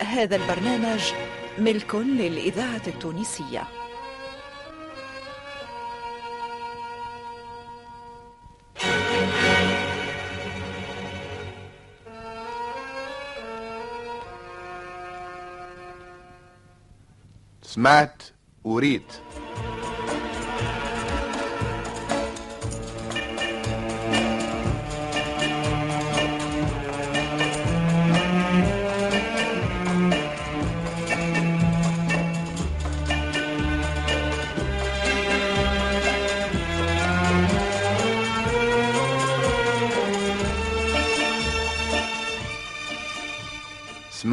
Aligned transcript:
هذا 0.00 0.36
البرنامج 0.36 1.12
ملك 1.58 1.94
للإذاعة 1.94 2.82
التونسية. 2.86 3.62
سمعت 17.62 18.22
وريت 18.64 19.12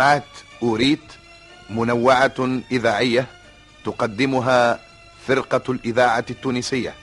سمعت 0.02 0.24
أوريت 0.64 1.00
منوعة 1.70 2.62
إذاعية 2.72 3.28
تقدمها 3.86 4.80
فرقة 5.28 5.72
الإذاعة 5.72 6.26
التونسية 6.30 6.94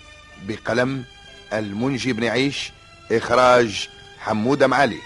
بقلم 0.48 1.04
المنجي 1.52 2.12
بن 2.12 2.24
عيش 2.24 2.72
إخراج 3.12 3.88
حمودة 4.18 4.66
معالي. 4.66 4.98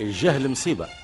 الجهل 0.00 0.48
مصيبة. 0.48 0.99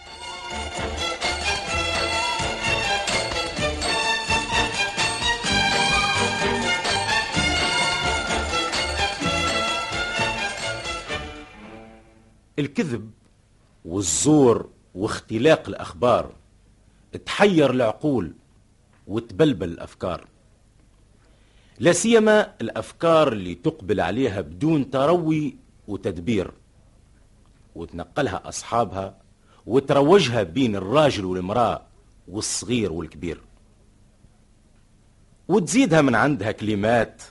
الكذب 12.59 13.11
والزور 13.85 14.71
واختلاق 14.95 15.69
الأخبار 15.69 16.33
تحير 17.27 17.71
العقول 17.71 18.33
وتبلبل 19.07 19.69
الأفكار. 19.69 20.27
لا 21.79 21.93
سيما 21.93 22.55
الأفكار 22.61 23.33
اللي 23.33 23.55
تقبل 23.55 24.01
عليها 24.01 24.41
بدون 24.41 24.91
تروي 24.91 25.57
وتدبير 25.89 26.51
وتنقلها 27.75 28.49
أصحابها 28.49 29.19
وتروجها 29.67 30.43
بين 30.43 30.77
الراجل 30.77 31.25
والمرأة 31.25 31.87
والصغير 32.29 32.93
والكبير. 32.93 33.41
وتزيدها 35.49 36.03
من 36.03 36.15
عندها 36.15 36.53
كلمات 36.53 37.23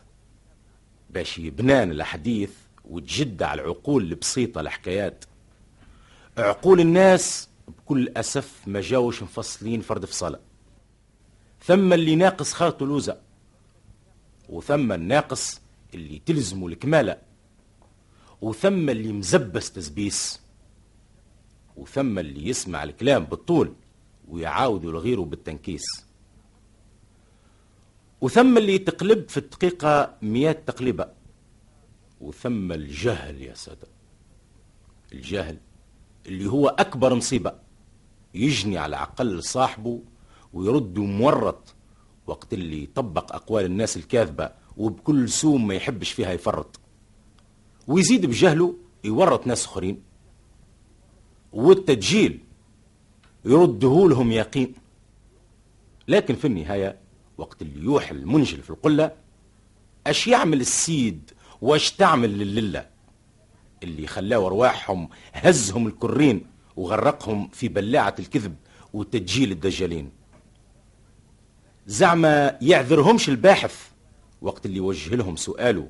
باش 1.10 1.38
يبنان 1.38 1.92
الحديث 1.92 2.65
وتجد 2.90 3.44
على 3.44 3.62
العقول 3.62 4.04
البسيطة 4.04 4.62
الحكايات. 4.62 5.26
عقول 6.38 6.80
الناس 6.80 7.50
بكل 7.68 8.10
أسف 8.18 8.62
ما 8.68 8.82
جاوش 8.82 9.24
مفصلين 9.24 9.82
فرد 9.82 10.06
فصلة 10.06 10.40
ثم 11.64 11.94
اللي 11.94 12.16
ناقص 12.16 12.54
خاطو 12.54 12.86
لوزة 12.86 13.18
وثم 14.50 14.92
الناقص 14.92 15.62
اللي 15.94 16.22
تلزمه 16.26 16.68
الكمالة 16.68 17.18
وثم 18.42 18.90
اللي 18.90 19.12
مزبس 19.14 19.72
تزبيس 19.72 20.40
وثم 21.76 22.20
اللي 22.20 22.50
يسمع 22.50 22.84
الكلام 22.84 23.26
بالطول 23.26 23.74
ويعاود 24.28 24.86
لغيره 24.86 25.22
بالتنكيس. 25.22 25.86
وثم 28.22 28.58
اللي 28.58 28.78
تقلب 28.78 29.30
في 29.30 29.38
الدقيقة 29.38 30.14
مئات 30.22 30.68
تقلبة 30.68 31.08
وثم 32.26 32.72
الجهل 32.72 33.42
يا 33.42 33.54
سادة 33.54 33.88
الجهل 35.14 35.58
اللي 36.26 36.50
هو 36.50 36.68
أكبر 36.68 37.16
مصيبة. 37.16 37.54
يجني 38.34 38.78
على 38.78 38.96
عقل 38.96 39.44
صاحبه 39.44 40.02
ويرد 40.54 41.00
مورط 41.00 41.76
وقت 42.28 42.54
اللي 42.54 42.84
يطبق 42.84 43.36
أقوال 43.36 43.66
الناس 43.66 43.98
الكاذبة 43.98 44.52
وبكل 44.78 45.30
سوم 45.30 45.68
ما 45.68 45.74
يحبش 45.76 46.12
فيها 46.12 46.32
يفرط. 46.32 46.80
ويزيد 47.88 48.26
بجهله 48.26 48.76
يورط 49.04 49.48
ناس 49.48 49.66
أخرين. 49.66 50.02
والتدجيل 51.54 52.40
يرده 53.46 54.08
لهم 54.10 54.32
يقين. 54.32 54.74
لكن 56.08 56.36
في 56.36 56.48
النهاية 56.48 57.00
وقت 57.38 57.62
اللي 57.62 57.84
يوحي 57.86 58.12
المنجل 58.16 58.62
في 58.62 58.70
القلة 58.70 59.12
أش 60.08 60.28
يعمل 60.28 60.62
السيد 60.62 61.32
واش 61.62 61.92
تعمل 61.92 62.38
للله. 62.38 62.86
اللي 63.84 64.08
خلاه 64.08 64.38
أرواحهم 64.38 65.10
هزهم 65.34 65.88
الكرين 65.88 66.46
وغرقهم 66.76 67.50
في 67.54 67.68
بلاعة 67.68 68.16
الكذب 68.20 68.56
وتدجيل 68.94 69.52
الدجالين. 69.52 70.12
زعما 71.88 72.58
يعذرهمش 72.62 73.30
الباحث 73.30 73.90
وقت 74.42 74.66
اللي 74.66 74.78
يوجه 74.78 75.16
لهم 75.16 75.36
سؤاله. 75.36 75.90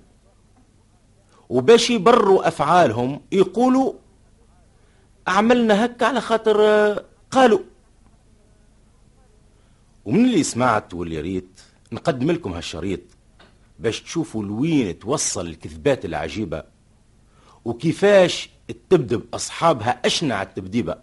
وباش 1.49 1.89
يبروا 1.89 2.47
أفعالهم 2.47 3.21
يقولوا 3.31 3.93
عملنا 5.27 5.85
هكا 5.85 6.05
على 6.05 6.21
خاطر 6.21 6.59
قالوا. 7.31 7.59
ومن 10.05 10.25
اللي 10.25 10.43
سمعت 10.43 10.93
واللي 10.93 11.21
ريت 11.21 11.61
نقدم 11.91 12.31
لكم 12.31 12.53
هالشريط. 12.53 13.01
باش 13.79 14.01
تشوفوا 14.01 14.43
لوين 14.43 14.99
توصل 14.99 15.47
الكذبات 15.47 16.05
العجيبة 16.05 16.63
وكيفاش 17.65 18.49
تبدب 18.89 19.23
أصحابها 19.33 19.99
أشنع 20.05 20.41
التبديبة. 20.41 20.97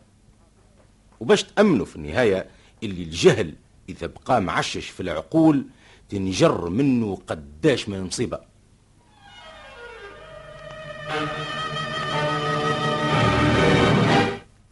وباش 1.20 1.42
تأمنوا 1.44 1.86
في 1.86 1.96
النهاية 1.96 2.46
اللي 2.82 3.02
الجهل 3.02 3.54
إذا 3.88 4.06
بقى 4.06 4.40
معشش 4.42 4.88
في 4.88 5.00
العقول 5.00 5.64
تنجر 6.08 6.68
منه 6.68 7.18
قداش 7.26 7.88
من 7.88 8.02
مصيبة. 8.02 8.40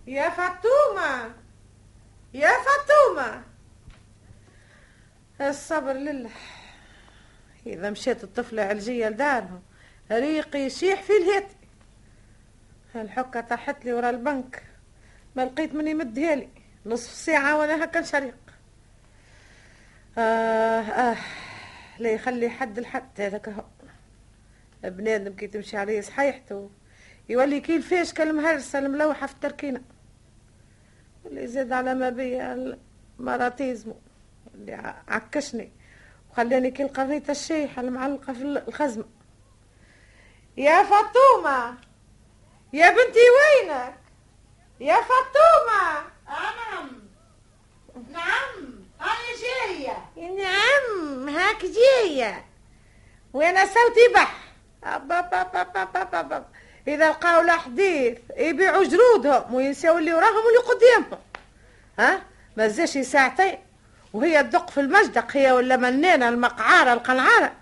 يا 0.07 0.31
فاطمة! 0.31 1.35
يا 2.35 2.51
فاطمة! 2.65 3.43
الصبر 5.41 5.93
لله. 5.93 6.31
إذا 7.67 7.91
مشيت 7.91 8.25
الطفلة 8.25 8.63
علجية 8.63 9.09
لدارهم 9.09 9.63
ريقي 10.13 10.59
يشيح 10.59 11.03
في 11.03 11.13
الهيت. 11.13 11.49
الحكة 12.95 13.41
طاحت 13.41 13.85
لي 13.85 13.93
ورا 13.93 14.11
البنك. 14.11 14.63
ما 15.37 15.45
لقيت 15.45 15.75
من 15.75 15.89
يمدها 15.89 16.35
لي 16.35 16.49
نصف 16.87 17.13
ساعة 17.13 17.59
وأنا 17.59 17.85
هكا 17.85 18.01
نشريق. 18.01 18.37
آه 20.19 20.81
آه. 20.81 21.17
لا 21.99 22.11
يخلي 22.11 22.51
حد 22.51 22.79
الحد 22.79 23.21
هذاك 23.21 23.49
هو. 23.49 23.65
بنادم 24.83 25.37
كي 25.37 25.47
تمشي 25.47 25.77
عليه 25.77 26.01
صحيحته 26.01 26.71
يولي 27.29 27.61
كي 27.61 27.77
الفيش 27.77 28.13
كالمهرسة 28.13 28.79
الملوحة 28.79 29.27
في 29.27 29.35
التركينة. 29.35 29.83
اللي 31.27 31.47
زاد 31.47 31.73
على 31.73 31.95
ما 31.95 32.11
بيا 32.11 32.79
مراتيزمو 33.19 33.97
اللي 34.55 34.95
عكشني. 35.09 35.71
وخلاني 36.33 36.71
كي 36.71 36.83
القريطة 36.83 37.31
الشيحة 37.31 37.83
المعلقة 37.83 38.33
في 38.33 38.43
الخزمة. 38.69 39.05
يا 40.57 40.83
فاطمة! 40.83 41.75
يا 42.73 42.91
بنتي 42.91 43.19
وينك؟ 43.37 43.95
يا 44.81 44.95
فاطمة! 44.97 46.05
نعم 46.29 46.91
نعم! 48.13 48.81
أنا 49.01 49.31
جاية. 49.43 50.11
نعم 50.17 51.29
هاك 51.29 51.65
جاية. 51.65 52.45
وأنا 53.33 53.65
صوتي 53.65 54.15
بح 54.15 54.35
أب 54.85 55.13
أب 55.13 55.35
أب 55.35 55.57
أب 55.57 55.77
أب 55.77 55.97
أب 55.97 56.15
أب 56.15 56.33
أب. 56.33 56.47
إذا 56.89 57.09
لقاو 57.11 57.41
الأحاديث 57.41 58.19
يبيعوا 58.37 58.85
جلودهم 58.85 59.55
وينساو 59.55 59.99
اللي 59.99 60.15
وراهم 60.15 60.37
واللي 60.37 60.59
قدامهم 60.59 61.19
ها؟ 61.99 62.23
ما 62.57 62.69
زاش 62.69 62.99
ساعتين 62.99 63.59
وهي 64.13 64.43
تدق 64.43 64.71
في 64.71 64.81
المجدق 64.81 65.37
هي 65.37 65.53
ولا 65.53 65.77
منانة 65.77 66.29
المقعارة 66.29 66.93
القنعارة 66.93 67.53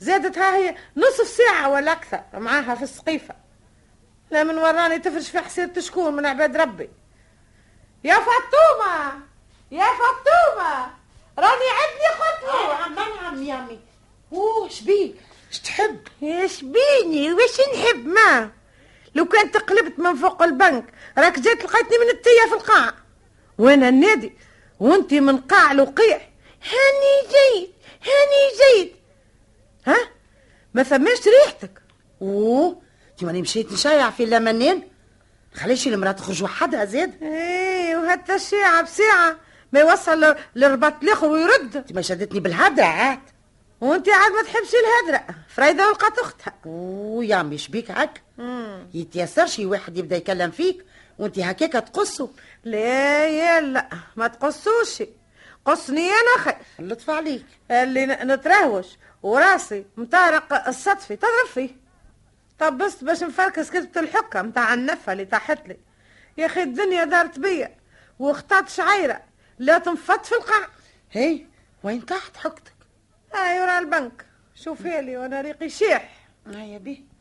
زادت 0.00 0.38
ها 0.38 0.56
هي 0.56 0.76
نصف 0.96 1.28
ساعة 1.28 1.68
ولا 1.68 1.92
أكثر 1.92 2.20
معاها 2.34 2.74
في 2.74 2.82
السقيفة. 2.82 3.34
لا 4.30 4.44
من 4.44 4.58
وراني 4.58 4.98
تفرش 4.98 5.30
في 5.30 5.38
حسيرة 5.38 5.80
شكون 5.80 6.14
من 6.14 6.26
عباد 6.26 6.56
ربي. 6.56 6.90
يا 8.04 8.14
فاطمة! 8.14 9.20
يا 9.70 9.84
فاطمة! 9.84 10.90
راني 11.38 11.68
عندي 11.80 12.08
خطوة. 12.18 12.88
نعم 12.88 12.94
شبيك 14.68 15.16
اش 15.50 15.58
تحب؟ 15.58 16.00
إيش 16.22 16.64
بيني؟ 16.64 17.32
وش 17.32 17.60
نحب؟ 17.74 18.06
ما. 18.06 18.50
لو 19.14 19.24
كنت 19.24 19.56
قلبت 19.56 19.98
من 19.98 20.16
فوق 20.16 20.42
البنك 20.42 20.84
راك 21.18 21.38
جيت 21.38 21.64
لقيتني 21.64 21.98
من 21.98 22.08
التية 22.10 22.48
في 22.48 22.54
القاع. 22.54 22.94
وأنا 23.58 23.88
النادي؟ 23.88 24.32
وانت 24.80 25.14
من 25.14 25.36
قاع 25.36 25.72
الوقيع 25.72 26.16
هاني 26.62 27.28
جيد 27.28 27.70
هاني 28.02 28.82
جيد. 28.82 28.92
ها؟ 29.86 29.96
ما 30.74 30.82
ثماش 30.82 31.18
ريحتك. 31.28 31.82
أوه 32.22 32.82
انت 33.10 33.24
ماني 33.24 33.42
مشيت 33.42 33.72
نشيع 33.72 34.10
في 34.10 34.26
لمنين. 34.26 34.88
خليش 35.54 35.88
المرأة 35.88 36.12
تخرج 36.12 36.42
وحدها 36.42 36.84
زاد. 36.84 37.22
إيه 37.22 37.96
وهتا 37.96 38.34
الشيعة 38.34 38.82
بساعة 38.82 39.36
ما 39.72 39.80
يوصل 39.80 40.36
لرباط 40.54 41.02
الآخر 41.02 41.26
ويرد. 41.26 41.76
انت 41.76 41.92
ما 41.92 42.02
شدتني 42.02 42.40
بالهدرة 42.40 42.84
عاد. 42.84 43.20
وانت 43.80 44.08
عاد 44.08 44.32
ما 44.32 44.42
تحبش 44.42 44.72
الهدرة. 44.74 45.34
فريدة 45.48 45.88
ولقات 45.88 46.18
أختها. 46.18 46.54
أوه 46.66 47.24
يا 47.24 47.36
عمي 47.36 47.58
شبيك 47.58 47.90
هك 47.90 48.22
يتيسر 48.94 49.46
شي 49.46 49.66
واحد 49.66 49.98
يبدأ 49.98 50.16
يكلم 50.16 50.50
فيك. 50.50 50.84
وانت 51.18 51.38
هكاك 51.38 51.72
تقصه 51.72 52.30
لا 52.64 53.26
يلا 53.28 53.88
ما 54.16 54.28
تقصوش. 54.28 55.02
قصني 55.64 56.08
أنا 56.08 56.44
خير 56.44 56.54
اللطف 56.80 57.10
عليك. 57.10 57.46
اللي 57.70 58.06
نترهوش. 58.06 58.86
وراسي 59.22 59.84
مطارق 59.96 60.68
الصدفي 60.68 61.16
تضرب 61.16 61.46
فيه 61.54 61.70
طب 62.58 62.78
بس 62.78 63.04
باش 63.04 63.22
نفركس 63.22 63.70
كتبة 63.70 64.00
الحكة 64.00 64.42
متاع 64.42 64.74
النفة 64.74 65.12
اللي 65.12 65.24
تحت 65.24 65.68
لي. 65.68 65.76
يا 66.38 66.46
أخي 66.46 66.62
الدنيا 66.62 67.04
دارت 67.04 67.38
بيا 67.38 67.76
واختارت 68.18 68.68
شعيرة 68.68 69.22
لا 69.58 69.78
تنفض 69.78 70.24
في 70.24 70.32
القاع. 70.34 70.68
هي 71.12 71.46
وين 71.82 72.06
تحت 72.06 72.36
حكتك؟ 72.36 72.72
هاي 73.34 73.60
ورا 73.60 73.78
البنك. 73.78 74.26
شوفي 74.54 75.00
لي 75.02 75.16
وأنا 75.16 75.40
ريقي 75.40 75.68
شيح. 75.68 76.26
هيا 76.46 76.78
بيه. 76.78 77.13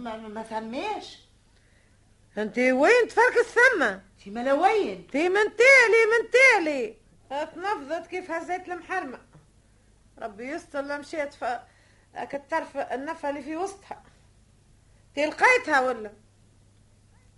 ما 0.00 0.16
ما 0.16 0.28
ما 0.28 0.42
ثماش. 0.42 1.18
انت 2.38 2.58
وين 2.58 3.08
تفركس 3.08 3.46
ثم 3.54 3.82
انت 3.82 4.26
ملا 4.26 4.52
وين 4.52 5.06
تي 5.06 5.28
من 5.28 5.44
تالي 5.44 6.02
من 6.12 6.30
تالي 6.30 6.96
اتنفضت 7.30 8.06
كيف 8.06 8.30
هزيت 8.30 8.68
المحرمة. 8.68 9.18
ربي 10.18 10.48
يستر 10.48 10.80
لا 10.80 10.98
مشيت 10.98 11.34
ف 11.34 11.44
كترف 12.14 12.76
النفة 12.76 13.30
اللي 13.30 13.42
في 13.42 13.56
وسطها. 13.56 14.02
تي 15.14 15.26
لقيتها 15.26 15.80
ولا؟ 15.80 16.12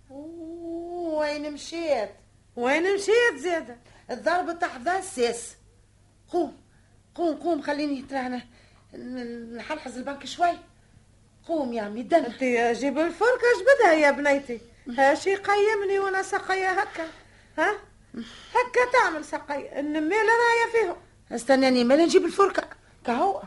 وين 0.09 1.53
مشيت؟ 1.53 2.09
وين 2.55 2.95
مشيت 2.95 3.35
زيادة؟ 3.35 3.77
الضرب 4.11 4.59
تحت 4.59 4.81
ذا 4.81 4.97
السيس 4.97 5.55
قوم 6.29 6.61
قوم 7.15 7.35
قوم 7.35 7.61
خليني 7.61 8.01
ترى 8.01 8.41
نحلحز 9.57 9.97
البنك 9.97 10.25
شوي. 10.25 10.57
قوم 11.47 11.73
يا 11.73 11.81
عمي 11.81 12.01
أنت 12.01 12.15
جيب 12.79 12.99
الفركة 12.99 13.47
جبدها 13.59 13.93
يا 13.93 14.11
بنيتي؟ 14.11 14.61
هاشي 14.97 15.35
قيمني 15.35 15.99
وأنا 15.99 16.21
سقية 16.21 16.69
هكا. 16.71 17.07
ها؟ 17.57 17.71
هكا 18.55 18.91
تعمل 18.93 19.25
سقي 19.25 19.79
النميلة 19.79 20.21
راية 20.21 20.71
فيهم 20.71 20.95
استناني 21.31 21.83
مالي 21.83 22.05
نجيب 22.05 22.25
الفركة 22.25 22.69
كهو. 23.05 23.41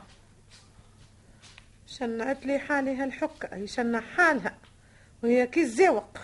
شنعت 1.87 2.47
لي 2.47 2.59
حالي 2.59 2.97
هالحكة 2.97 3.49
هي 3.53 3.67
شنع 3.67 4.01
حالها. 4.01 4.59
وهي 5.23 5.47
كي 5.47 5.61
الزوق 5.61 6.19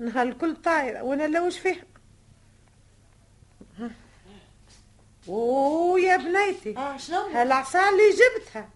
إنها 0.00 0.22
الكل 0.22 0.56
طايرة. 0.56 1.02
وأنا 1.02 1.26
لوش 1.26 1.58
فيها؟ 1.58 1.84
أوه 5.28 6.00
يا 6.00 6.16
بنيتي. 6.16 6.76
آه 6.76 6.96
شنو 6.96 7.20
هالعصا 7.20 7.88
اللي 7.88 8.10
جبتها. 8.10 8.68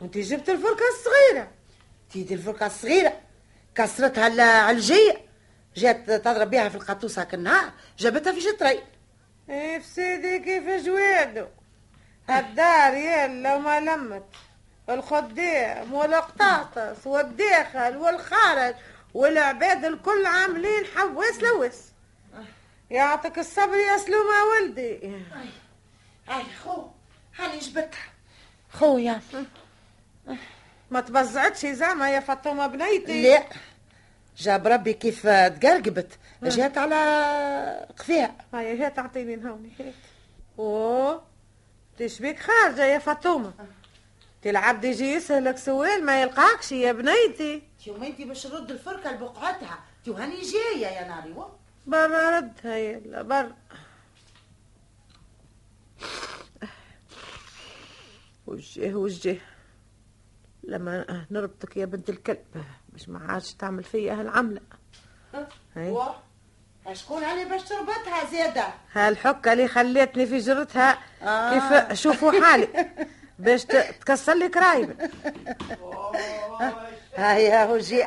وانت 0.00 0.18
جبت 0.18 0.48
الفركة 0.48 0.84
الصغيرة. 0.94 1.50
تيدي 2.10 2.34
الفركة 2.34 2.66
الصغيرة. 2.66 3.20
كسرتها 3.74 4.26
العلجية 4.26 5.20
جات 5.76 6.10
تضرب 6.10 6.50
بها 6.50 6.68
في 6.68 6.74
القطوس 6.74 7.18
هاك 7.18 7.34
النهار. 7.34 7.72
جابتها 7.98 8.32
في 8.32 8.40
شطري. 8.40 8.82
إيه 9.48 9.82
سيدي 9.82 10.38
كيف 10.38 10.86
جوادو 10.86 11.46
الدار 12.30 12.94
يلا 12.94 13.54
وما 13.54 13.80
لمت. 13.80 14.24
الخدام 14.90 15.94
والقطاطس 15.94 17.06
والداخل 17.06 17.96
والخارج 17.96 18.74
والعباد 19.14 19.84
الكل 19.84 20.26
عاملين 20.26 20.84
حواس 20.96 21.42
لوس. 21.42 21.74
يعطيك 22.90 23.38
الصبر 23.38 23.74
يا 23.74 23.98
سلومة 23.98 24.44
ولدي. 24.44 25.22
هاي 26.28 26.44
خو 26.64 26.86
هاني 27.38 27.58
جبتها. 27.58 28.12
خو 28.72 28.98
يا 28.98 29.20
ما 30.90 31.00
تبزعتش 31.00 31.66
زعما 31.66 32.10
يا 32.10 32.20
فاطمة 32.20 32.66
بنيتي. 32.66 33.22
لا. 33.22 33.44
جاب 34.36 34.66
ربي 34.66 34.92
كيف 34.92 35.22
تقرقبت 35.26 36.18
جات 36.42 36.78
على 36.78 37.86
قفيها. 37.98 38.34
هاي 38.54 38.80
هي 38.84 38.90
تعطيني 38.90 39.36
نهوني 39.36 39.70
هيك 39.78 39.94
أوه. 40.58 41.22
تشبيك 41.98 42.38
خارجة 42.38 42.84
يا 42.84 42.98
فاطمة؟ 42.98 43.52
تلعب 44.42 44.84
يجي 44.84 45.12
يسهلك 45.12 45.58
سؤال 45.58 46.04
ما 46.04 46.22
يلقاكش 46.22 46.72
يا 46.72 46.92
بنيتي. 46.92 47.62
يوم 47.86 48.02
انت 48.04 48.20
باش 48.22 48.46
نرد 48.46 48.70
الفركة 48.70 49.12
لبقعتها. 49.12 49.78
تي 50.04 50.10
هاني 50.10 50.40
جاية 50.40 50.86
يا 50.86 51.08
ناري 51.08 51.32
و 51.32 51.48
برا 51.86 52.36
ردها 52.36 52.76
يلا 52.76 53.22
برا 53.22 53.56
وجه 58.46 58.94
وجه. 58.94 59.36
لما 60.68 61.26
نربطك 61.30 61.76
يا 61.76 61.84
بنت 61.84 62.08
الكلب 62.10 62.44
باش 62.88 63.08
ما 63.08 63.32
عادش 63.32 63.54
تعمل 63.54 63.84
فيا 63.84 64.12
هالعملة. 64.14 64.60
هاي. 65.76 65.90
و 65.90 66.02
شكون 66.92 67.24
علي 67.24 67.44
باش 67.44 67.62
تربطها 67.62 68.24
زيادة؟ 68.30 68.64
هالحكة 68.92 69.52
اللي 69.52 69.68
خليتني 69.68 70.26
في 70.26 70.38
جرتها 70.38 70.98
آه. 71.22 71.54
كيف 71.54 71.92
شوفوا 72.00 72.32
حالي 72.44 72.68
باش 73.38 73.64
تكسر 73.64 74.34
لي 74.34 74.48
كرايب. 74.48 75.10
هيا 77.14 77.64
وجيء 77.72 78.06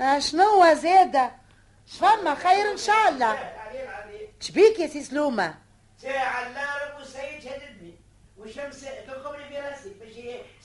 ها 0.00 0.18
شنو 0.26 0.74
زيادة؟ 0.74 1.30
شفما 1.86 2.34
خير 2.34 2.72
إن 2.72 2.76
شاء 2.76 3.08
الله. 3.08 3.52
شبيك 4.40 4.80
يا 4.80 4.86
سي 4.86 5.02
سلومة؟ 5.02 5.54
ساعة 5.98 6.46
النار 6.46 6.94
والسيد 6.98 7.40
شددني 7.40 7.94
والشمس 8.36 8.80
ترقبني 9.06 9.48
في 9.48 9.53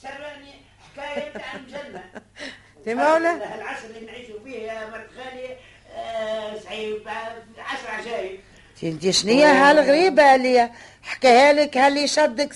سرعني 0.02 0.52
حكاية 0.84 1.32
تاع 1.32 1.54
الجنة 1.54 2.02
تي 2.84 2.94
مولا 2.94 3.54
العصر 3.54 3.86
اللي 3.86 4.06
نعيشوا 4.06 4.40
فيه 4.44 4.56
يا 4.56 4.86
مرت 4.86 5.08
خالي 5.16 5.56
آه، 5.94 6.58
صعيب 6.58 7.08
آه، 7.08 7.62
عشر 7.62 7.90
عجايب 7.90 8.40
انت 8.82 9.10
شنية 9.10 9.46
هالغريبة 9.46 10.34
اللي 10.34 10.70
حكاها 11.02 11.52
لك 11.52 11.76
هاللي 11.76 12.08
شدك 12.08 12.52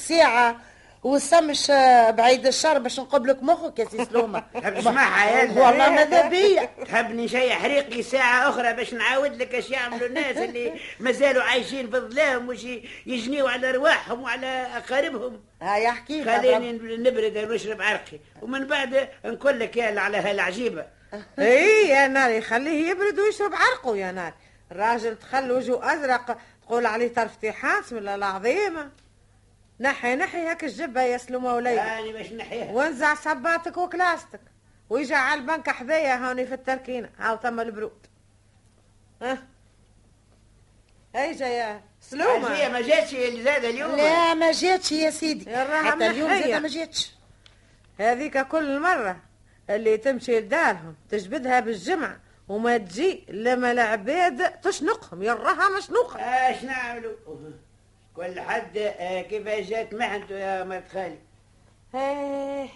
ساعة 1.04 1.12
وسمش 1.12 1.70
بعيد 2.16 2.46
الشر 2.46 2.78
باش 2.78 3.00
نقبلك 3.00 3.42
مخك 3.42 3.78
يا 3.78 3.84
سي 3.84 4.04
سلومة. 4.04 4.38
تحب 4.54 4.80
تسمعها 4.80 5.30
يا؟ 5.30 5.60
والله 5.60 5.90
ماذا 5.90 6.28
بيا؟ 6.28 6.68
تحبني 6.84 7.24
نشيح 7.24 7.64
ريقي 7.64 8.02
ساعة 8.02 8.48
أخرى 8.48 8.72
باش 8.72 8.94
نعاود 8.94 9.36
لك 9.42 9.54
اش 9.54 9.70
يعملوا 9.70 10.06
الناس 10.06 10.36
اللي 10.36 10.72
مازالوا 11.00 11.42
عايشين 11.42 11.90
في 11.90 11.96
الظلام 11.96 12.48
وش 12.48 12.64
يجنيوا 13.06 13.50
على 13.50 13.70
أرواحهم 13.70 14.22
وعلى 14.22 14.46
أقاربهم. 14.76 15.40
هيا 15.62 15.88
احكي 15.88 16.24
خليني 16.24 16.72
نبرد 16.96 17.36
ونشرب 17.50 17.82
عرقي. 17.82 18.18
ومن 18.42 18.66
بعد 18.66 19.08
نقول 19.24 19.60
لك 19.60 19.76
يا 19.76 20.00
على 20.00 20.16
هالعجيبة. 20.16 20.86
إي 21.38 21.88
يا 21.88 22.06
ناري 22.06 22.40
خليه 22.40 22.90
يبرد 22.90 23.18
ويشرب 23.18 23.52
عرقه 23.54 23.96
يا 23.96 24.12
ناري. 24.12 24.34
الراجل 24.72 25.16
تخلي 25.16 25.52
وجهه 25.52 25.94
أزرق 25.94 26.38
تقول 26.66 26.86
عليه 26.86 27.08
ترفتيحات 27.14 27.92
من 27.92 28.08
العظيمة؟ 28.08 28.90
نحي 29.84 30.16
نحي 30.16 30.38
هاك 30.38 30.64
الجبه 30.64 31.02
يا 31.02 31.18
سلومة 31.18 31.54
وليدي 31.54 31.80
أنا 31.80 32.12
باش 32.12 32.32
نحيها. 32.32 32.72
وانزع 32.72 33.14
صباتك 33.14 33.76
وكلاستك 33.76 34.40
ويجي 34.90 35.14
على 35.14 35.40
البنك 35.40 35.70
حذايا 35.70 36.16
هوني 36.16 36.46
في 36.46 36.54
التركينة. 36.54 37.10
هاو 37.18 37.36
تم 37.36 37.60
البرود. 37.60 38.06
ها؟ 39.22 39.38
أيجا 41.16 41.46
يا 41.46 41.74
هي 41.74 41.80
سلومه 42.00 42.68
ما 42.68 42.80
جاتش 42.80 43.10
زاد 43.14 43.64
اليوم. 43.64 43.96
لا 43.96 44.34
ما 44.34 44.52
جاتش 44.52 44.92
يا 44.92 45.10
سيدي. 45.10 45.50
يا 45.50 45.82
حتى 45.82 46.06
اليوم. 46.06 46.28
زاد 46.28 46.62
ما 46.62 46.68
جاتش. 46.68 47.14
هذيك 48.00 48.38
كل 48.38 48.80
مرة 48.80 49.16
اللي 49.70 49.96
تمشي 49.96 50.40
لدارهم 50.40 50.96
تجبدها 51.10 51.60
بالجمعة 51.60 52.20
وما 52.48 52.76
تجي 52.76 53.24
لما 53.28 53.70
العباد 53.70 54.60
تشنقهم. 54.60 55.22
يراها 55.22 55.78
مشنوقة 55.78 56.20
اش 56.20 56.64
نعملوا 56.64 57.12
كل 58.16 58.40
حد 58.40 58.76
آه، 58.78 59.22
كيفاش 59.22 59.66
جات 59.66 59.94
محنته 59.94 60.34
يا 60.38 60.64
مرت 60.64 60.88
خالي؟ 60.88 61.18
إيه، 61.94 62.68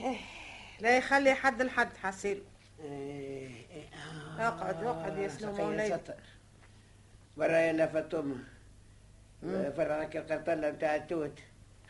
لا 0.80 0.96
يخلي 0.96 1.34
حد 1.34 1.62
لحد 1.62 1.88
حسيل 2.02 2.42
آه، 2.84 3.48
آه، 4.38 4.48
اقعد 4.48 4.84
اقعد 4.84 5.18
يا 5.18 5.28
سلومة 5.28 5.64
وليدي 5.68 5.88
سطر. 5.94 6.14
برا 7.36 7.58
يلا 7.58 7.86
فاطمه 7.86 8.36
فرع 9.76 10.02
لك 10.02 10.16
القرطلة 10.16 10.70
بتاع 10.70 10.96
التوت. 10.96 11.38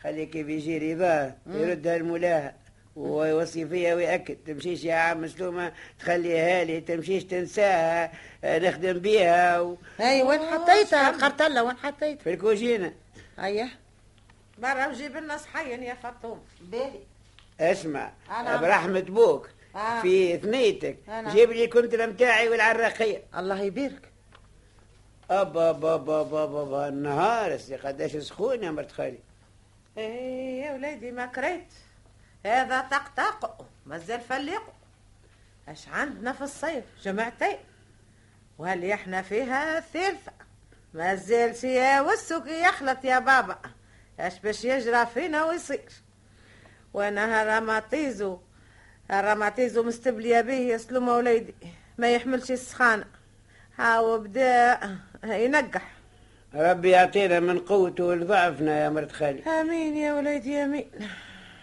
خلي 0.03 0.25
كيف 0.25 0.47
يجي 0.47 0.93
رضاه 0.93 1.33
يردها 1.47 1.95
الملاها 1.95 2.55
ويوصي 2.95 3.67
فيها 3.67 3.95
ويأكد. 3.95 4.35
تمشيش 4.47 4.83
يا 4.83 4.93
عم 4.95 5.21
مسلومة 5.21 5.71
تخليها 5.99 6.63
لي 6.63 6.81
تمشيش 6.81 7.23
تنساها 7.23 8.11
آه، 8.43 8.59
نخدم 8.59 8.99
بيها 8.99 9.59
و... 9.59 9.77
أي 9.99 10.23
وين 10.23 10.39
حطيتها؟ 10.39 11.09
القرطلة 11.09 11.63
وين 11.63 11.77
حطيتها؟ 11.77 12.23
في 12.23 12.33
الكوجينة. 12.33 12.93
أيوه 13.39 13.69
برا 14.57 14.87
وجيب 14.87 15.17
لنا 15.17 15.37
صحين 15.37 15.83
يا 15.83 15.93
فطوم 15.93 16.43
باهي 16.61 16.99
اسمع 17.59 18.11
أنا- 18.29 18.61
برحمة 18.61 18.99
بوك 18.99 19.49
آه. 19.75 20.01
في 20.01 20.37
ثنيتك. 20.37 20.97
جيب 21.09 21.51
لي 21.51 21.67
كنترة 21.67 22.05
متاعي 22.05 22.49
والعراقية 22.49 23.23
الله 23.37 23.61
يبارك. 23.61 24.11
أبا 25.31 25.69
أبا 25.69 25.95
أبا 25.95 26.21
أبا 26.21 26.43
أبا, 26.43 26.61
أبا 26.61 26.87
النهار 26.87 27.57
سي 27.57 27.75
قداش 27.75 28.17
سخون 28.17 28.63
يا 28.63 28.71
مرت 28.71 28.91
خالي. 28.91 29.19
إيه 29.97 30.61
يا 30.63 30.73
ولادي 30.73 31.11
ما 31.11 31.25
كريت. 31.25 31.67
هذا 32.45 32.81
طقطق 32.81 33.65
مازال 33.85 34.21
فليق. 34.21 34.63
أش 35.67 35.87
عندنا 35.87 36.33
في 36.33 36.41
الصيف؟ 36.41 36.83
جمعتين 37.03 37.57
وهل 38.57 38.91
إحنا 38.91 39.21
فيها 39.21 39.77
الثالثة 39.77 40.31
مازال 40.93 41.55
سيا 41.55 42.01
والسوق 42.01 42.43
يخلط 42.49 43.03
يا 43.05 43.19
بابا. 43.19 43.55
اش 44.19 44.39
باش 44.39 44.65
يجرى 44.65 45.05
فينا 45.05 45.45
ويصير. 45.45 45.89
وأنا 46.93 47.41
هرماتيزو 47.41 48.39
هرماتيزو 49.11 49.83
مستبلية 49.83 50.41
به 50.41 50.53
يا 50.53 50.77
سلومة 50.77 51.15
وليدي. 51.17 51.55
ما 51.97 52.11
يحملش 52.13 52.51
السخانة. 52.51 53.05
هاو 53.77 54.17
بدا 54.17 54.79
ينقح. 55.23 55.91
ربي 56.55 56.89
يعطينا 56.89 57.39
من 57.39 57.59
قوته 57.59 58.03
ولضعفنا 58.03 58.83
يا 58.83 58.89
مرت 58.89 59.11
خالي. 59.11 59.43
آمين 59.61 59.97
يا 59.97 60.13
وليدي 60.13 60.63
آمين. 60.63 60.89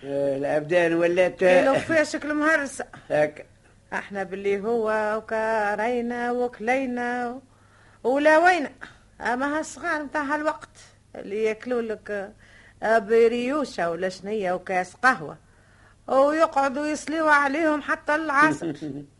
آه، 0.04 0.36
الأبدان 0.36 0.94
ولات 0.94 1.38
كيلو 1.38 1.74
فاشك 1.74 2.24
المهرسة 2.24 2.84
هكا. 3.10 3.44
إحنا 3.92 4.22
باللي 4.22 4.60
هو 4.60 5.14
وكارينا 5.18 6.32
وكلينا 6.32 7.28
و- 7.30 7.42
ولاوينا 8.08 8.70
أما 9.20 9.58
هالصغار 9.58 10.02
متاع 10.02 10.22
هالوقت 10.22 10.78
اللي 11.16 11.44
ياكلوا 11.44 11.82
لك 11.82 12.32
بريوشة 12.82 13.90
ولا 13.90 14.08
شنية 14.08 14.52
وكاس 14.52 14.94
قهوة. 14.94 15.36
ويقعدوا 16.08 16.86
يصليوا 16.86 17.30
عليهم 17.30 17.82
حتى 17.82 18.14
العصر. 18.14 18.72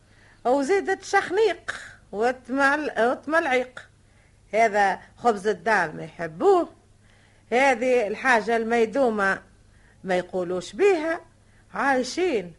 وزيدت 0.45 1.03
شخنيق 1.03 1.75
وتمل... 2.11 2.91
وتملعيق. 2.99 3.89
هذا 4.53 4.99
خبز 5.17 5.47
الدار 5.47 5.91
ما 5.91 6.03
يحبوه. 6.03 6.69
هذه 7.51 8.07
الحاجة 8.07 8.57
الميدومة 8.57 9.41
ما 10.03 10.17
يقولوش 10.17 10.73
بيها. 10.73 11.21
عايشين. 11.73 12.53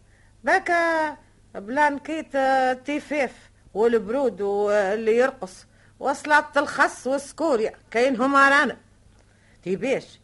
بكا 0.44 1.16
بلانكيت 1.54 2.36
آه، 2.36 2.72
تيفاف 2.72 3.50
والبرود 3.74 4.40
واللي 4.40 5.16
يرقص. 5.16 5.67
وصلت 6.00 6.56
الخس 6.56 7.06
والسكوريا 7.06 7.72
كاينهم 7.90 8.36
رانا. 8.36 8.76
تي 9.64 9.76
باش 9.76 10.20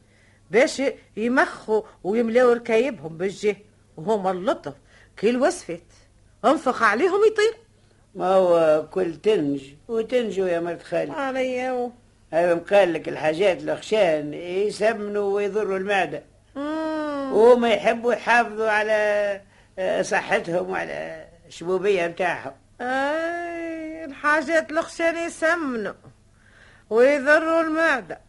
باش 0.50 0.82
يمخوا 1.16 1.82
ويملاو 2.04 2.52
ركايبهم 2.52 3.16
بالجه 3.16 3.56
وهم 3.96 4.26
اللطف 4.28 4.74
كي 5.16 5.30
الوسفت 5.30 5.86
انفخ 6.44 6.82
عليهم 6.82 7.20
يطير. 7.26 7.58
ما 8.14 8.26
هو 8.26 8.86
كل 8.90 9.14
تنج 9.14 9.62
وتنجو 9.88 10.46
يا 10.46 10.60
مرت 10.60 10.82
خالي. 10.82 11.12
عليا 11.12 11.90
هذا 12.32 12.54
مقال 12.54 12.92
لك 12.92 13.08
الحاجات 13.08 13.62
الخشان 13.62 14.34
يسمنوا 14.34 15.34
ويضروا 15.34 15.78
المعدة. 15.78 16.22
وما 17.32 17.68
يحبوا 17.68 18.12
يحافظوا 18.12 18.70
على 18.70 19.40
آه، 19.78 20.02
صحتهم 20.02 20.70
وعلى 20.70 21.26
الشبوبية 21.46 22.06
متاعهم 22.06 22.52
اي 22.80 23.63
الحاجات 24.04 24.70
الخشان 24.70 25.16
يسمنوا 25.16 25.94
ويضروا 26.90 27.60
المعدة. 27.60 28.20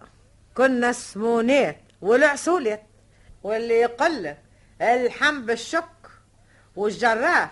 كنا 0.58 0.90
السمونات 0.90 1.82
والعسولات 2.02 2.84
واللي 3.44 3.74
يقلك 3.74 4.38
الحم 4.82 5.46
بالشك 5.46 5.84
والجراف 6.76 7.50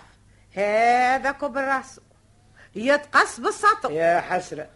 هذا 0.54 1.32
كبر 1.32 1.64
راسه. 1.64 2.02
يتقص 2.76 3.40
بالسطو. 3.40 3.90
يا 3.90 4.22
حسرة. 4.22 4.70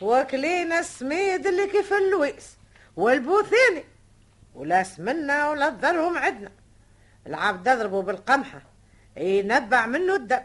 وكلينا 0.00 0.78
السميد 0.78 1.46
اللي 1.46 1.66
كيف 1.66 1.92
اللويس 1.92 2.56
والبوثاني 2.96 3.84
ولا 4.54 4.82
سمنا 4.82 5.50
ولا 5.50 5.68
ضرهم 5.68 6.18
عندنا 6.18 6.52
العبد 7.26 7.68
اضربه 7.68 8.02
بالقمحة 8.02 8.62
ينبع 9.16 9.86
منه 9.86 10.14
الدم. 10.14 10.42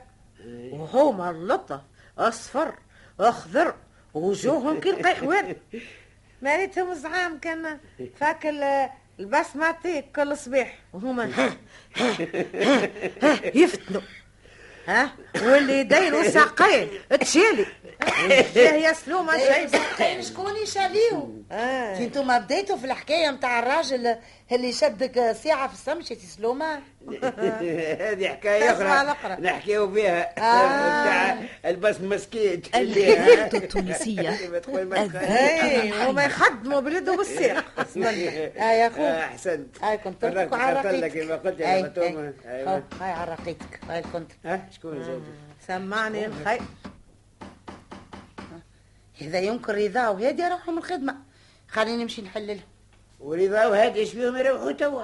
وهما 0.71 1.29
اللطة 1.29 1.83
أصفر 2.17 2.75
أخضر 3.19 3.75
وجوههم 4.13 4.79
كي 4.79 4.89
القحوان 4.89 5.55
مالتهم 6.41 6.93
زعام 6.93 7.39
كان 7.39 7.79
فاكل 8.19 8.63
البسماتيك 9.19 10.05
كل 10.15 10.37
صباح 10.37 10.79
وهما 10.93 11.49
يفتنوا. 13.55 14.01
ها 14.87 15.11
واللي 15.41 15.79
يديروا 15.79 16.23
ساقين 16.23 16.89
تشيلي. 17.21 17.65
يا 18.55 18.93
سلومة 18.93 19.37
شيء 19.37 19.69
كاين 19.97 20.21
شكون 20.21 20.53
يشاليو 20.63 21.43
آه. 21.51 21.97
انتو 21.97 22.23
ما 22.23 22.37
بديتوا 22.39 22.77
في 22.77 22.85
الحكاية 22.85 23.29
متاع 23.29 23.59
الراجل 23.59 24.15
اللي 24.51 24.71
شدك 24.71 25.31
ساعه 25.43 25.67
في 25.67 25.73
السمشة 25.73 26.13
سلومة؟ 26.27 26.79
هذه 27.99 28.33
أخرى. 28.71 29.01
الأقرأ. 29.01 29.39
نحكيو 29.39 29.91
فيها. 29.93 30.21
آه. 30.37 31.01
بتاع 31.01 31.37
البس 31.65 32.01
مسكيت 32.01 32.75
مرت 34.83 35.11
خالي. 35.11 35.81
اي 35.93 36.07
وما 36.07 36.25
يخدموا 36.25 36.81
اسم 37.77 38.03
الله 38.03 38.51
آه 38.57 38.71
يا. 38.71 38.91
آه، 38.99 39.19
أحسنت. 39.25 39.83
هاي 39.83 39.97
كنت 39.97 40.21
فرقت 40.21 40.33
تركوا 40.35 40.57
على 40.57 40.79
خطر 40.79 40.91
لك 40.91 41.15
رقيتك 41.15 41.21
كما 41.27 41.35
قلت 41.35 41.61
هاي، 41.61 41.79
يا 41.81 41.87
هاي. 41.97 42.33
أيوة. 42.47 42.83
هاي 43.01 43.11
هاي 43.89 44.01
كنت. 44.13 44.31
شكون 44.71 45.03
زاد 45.03 45.23
سمعني. 45.67 46.25
الخير 46.25 46.61
إذا 49.21 49.39
يمكن 49.39 49.73
رضا 49.73 50.07
وهادي 50.07 50.43
يروحوا 50.43 50.73
من 50.73 50.77
الخدمة. 50.77 51.15
خليني 51.69 52.03
نمشي 52.03 52.21
نحللها 52.21 52.63
ورضا 53.19 53.65
وهاد 53.65 53.97
إيش 53.97 54.13
بيهم 54.13 54.35
يروحوا 54.37 54.71
توا؟ 54.71 55.03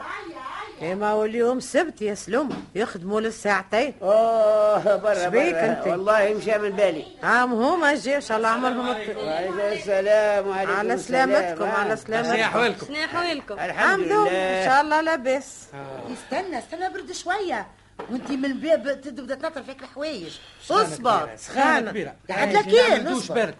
كيما 0.79 1.09
هو 1.09 1.25
اليوم 1.25 1.59
سبت 1.59 2.01
يا 2.01 2.15
سلوم 2.15 2.65
يخدموا 2.75 3.21
للساعتين 3.21 3.93
أوه 4.01 4.95
برا 4.95 5.13
شبيك 5.13 5.53
برا. 5.53 5.65
أنت؟ 5.65 5.87
والله 5.87 6.33
مشى 6.33 6.57
من 6.57 6.69
بالي. 6.69 7.05
عام 7.23 7.53
هما 7.53 7.95
جاي 7.95 8.15
إن 8.15 8.21
شاء 8.21 8.37
الله 8.37 8.49
عمرهم 8.49 8.89
وعليكم 8.89 9.59
السلام 9.59 10.47
وعليكم 10.47 10.71
على. 10.71 10.97
سلامتكم 10.97 11.63
آه. 11.63 11.71
على 11.71 11.95
سلامتكم. 11.95 12.39
احوالكم 12.39 12.85
شنو 12.87 13.05
احوالكم 13.05 13.53
الحمد 13.53 14.01
عمدو 14.01 14.27
إن 14.27 14.33
لله. 14.33 14.65
شاء 14.65 14.81
الله 14.81 15.01
لاباس 15.01 15.67
استنى 16.13 16.59
استنى 16.59 16.89
برد 16.89 17.11
شوية. 17.11 17.67
وأنت 18.09 18.31
من 18.31 18.45
الباب 18.45 19.01
تبدا 19.01 19.35
تنطر 19.35 19.63
فيك 19.63 19.81
الحوايج. 19.83 20.37
أصبر. 20.71 21.29
سخانة 21.37 21.91
كبيرة. 21.91 22.15
قاعد 22.29 22.53
لك 22.53 22.67
إيه 22.67 23.03
برد. 23.29 23.55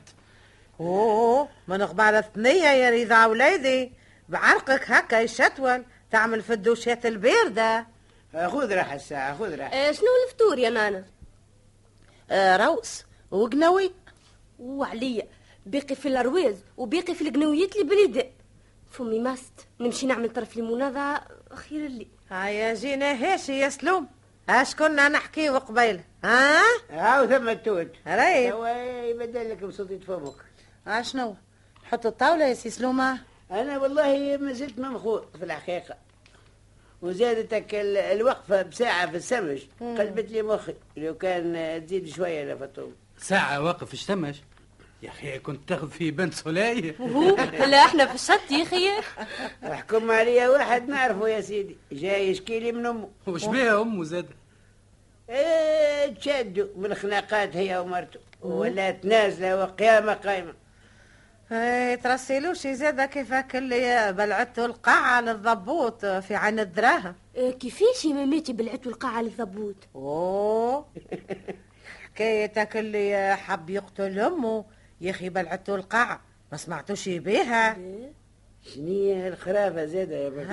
أوه 0.81 1.47
من 1.67 1.81
قبال 1.81 2.05
الثنية 2.15 2.67
يا 2.69 3.03
رضا 3.03 3.25
وليدي 3.25 3.91
بعرقك 4.29 4.91
هكا 4.91 5.19
يشتول 5.19 5.83
تعمل 6.11 6.41
في 6.41 6.53
الدوشات 6.53 7.05
الباردة. 7.05 7.87
آه، 8.35 8.47
خذ 8.47 8.73
راحة 8.73 8.95
الساعة 8.95 9.37
خذ 9.37 9.55
راحة. 9.55 9.73
آه 9.73 9.91
شنو 9.91 10.07
الفطور 10.27 10.59
يا 10.59 10.69
نانا؟ 10.69 11.05
آه 12.31 12.57
روس 12.57 13.03
وقنوي. 13.31 13.91
وعليا 14.59 15.27
باقي 15.65 15.95
في 15.95 16.07
الارواز 16.07 16.55
وباقي 16.77 17.15
في 17.15 17.21
القنويات 17.27 17.75
اللي 17.75 17.83
باليداء 17.89 18.31
فمي 18.91 19.19
ماست 19.19 19.53
نمشي 19.79 20.05
نعمل 20.05 20.29
طرف 20.29 20.55
ليمونادا 20.55 21.21
خير 21.53 21.85
اللي 21.85 22.07
هيا 22.31 22.73
جينا 22.73 23.11
هاشي 23.11 23.59
يا 23.59 23.69
سلوم. 23.69 24.07
اش 24.49 24.75
كنا 24.75 25.09
نحكيو 25.09 25.57
قبيل 25.57 26.01
ها؟ 26.23 26.61
هاو 26.89 27.25
ثم 27.25 27.49
التوت 27.49 27.91
ريت. 28.07 28.53
توا 28.53 28.69
يبدل 29.03 29.49
لك 29.49 29.63
بصوتي 29.63 29.99
فمك 29.99 30.33
آه 30.87 31.01
شنو 31.01 31.35
حط 31.83 32.05
الطاولة 32.05 32.45
يا 32.45 32.53
سي 32.53 32.69
سلومه 32.69 33.19
أنا 33.51 33.77
والله 33.77 34.37
ما 34.41 34.53
زلت 34.53 34.79
ممخوض 34.79 35.25
في 35.37 35.45
الحقيقة. 35.45 35.95
وزادتك 37.01 37.75
ال- 37.75 37.97
الوقفة 37.97 38.61
بساعة 38.61 39.09
في 39.11 39.17
السمج 39.17 39.61
قلبت 39.79 40.31
لي 40.31 40.41
مخي. 40.41 40.73
لو 40.97 41.17
كان 41.17 41.83
تزيد 41.85 42.07
شوية 42.07 42.39
يا 42.49 42.55
فطوم. 42.55 42.95
ساعة 43.17 43.61
واقف 43.63 43.93
اشتمش 43.93 44.35
يا 45.03 45.09
أخي 45.09 45.39
كنت 45.39 45.69
تاخذ 45.69 45.89
في 45.89 46.11
بنت 46.11 46.33
سولاي 46.33 46.95
وهو 46.99 47.35
لا 47.65 47.85
إحنا 47.85 48.05
في 48.05 48.15
الشط 48.15 48.51
يا 48.51 48.65
خي 48.65 48.89
احكم 49.63 50.11
عليا 50.11 50.49
واحد 50.49 50.89
نعرفه 50.89 51.27
يا 51.27 51.41
سيدي. 51.41 51.77
جاي 51.91 52.29
يشكي 52.29 52.59
لي 52.59 52.71
من 52.71 52.85
أمه. 52.85 53.09
وش 53.27 53.45
بيها 53.45 53.81
أمه 53.81 54.03
زاد؟ 54.03 54.25
إيه 55.29 56.13
تشادوا 56.13 56.67
من 56.75 56.95
خناقات 56.95 57.55
هي 57.55 57.77
ومرته. 57.77 58.19
ولات 58.41 59.05
نازله 59.05 59.63
وقيامة 59.63 60.13
قايمة. 60.13 60.53
ترسلوش 61.95 62.67
زادا 62.67 63.05
كيفاك 63.05 63.55
اللي 63.55 64.13
بلعتوا 64.13 64.65
القاعة 64.65 65.21
للضبوط 65.21 66.05
في 66.05 66.35
عين 66.35 66.59
الدراهم؟ 66.59 67.15
آه، 67.37 67.51
كيفاش 67.51 68.05
يا 68.05 68.13
ماماتي 68.13 68.53
بلعتوا 68.53 68.91
القاعة 68.91 69.21
للضبوط؟ 69.21 69.75
أوه. 69.95 70.85
حكايتك 72.05 72.77
اللي 72.77 73.35
حب 73.37 73.69
يقتل 73.69 74.19
أمه 74.19 74.65
يا 75.01 75.11
أخي 75.11 75.29
بلعتوا 75.29 75.77
القاعة 75.77 76.21
ما 76.51 76.57
سمعتوش 76.57 77.09
بيها. 77.09 77.77
شنية 78.73 79.27
الخرافة 79.27 79.85
زادة 79.85 80.15
يا 80.15 80.29
بنت 80.29 80.51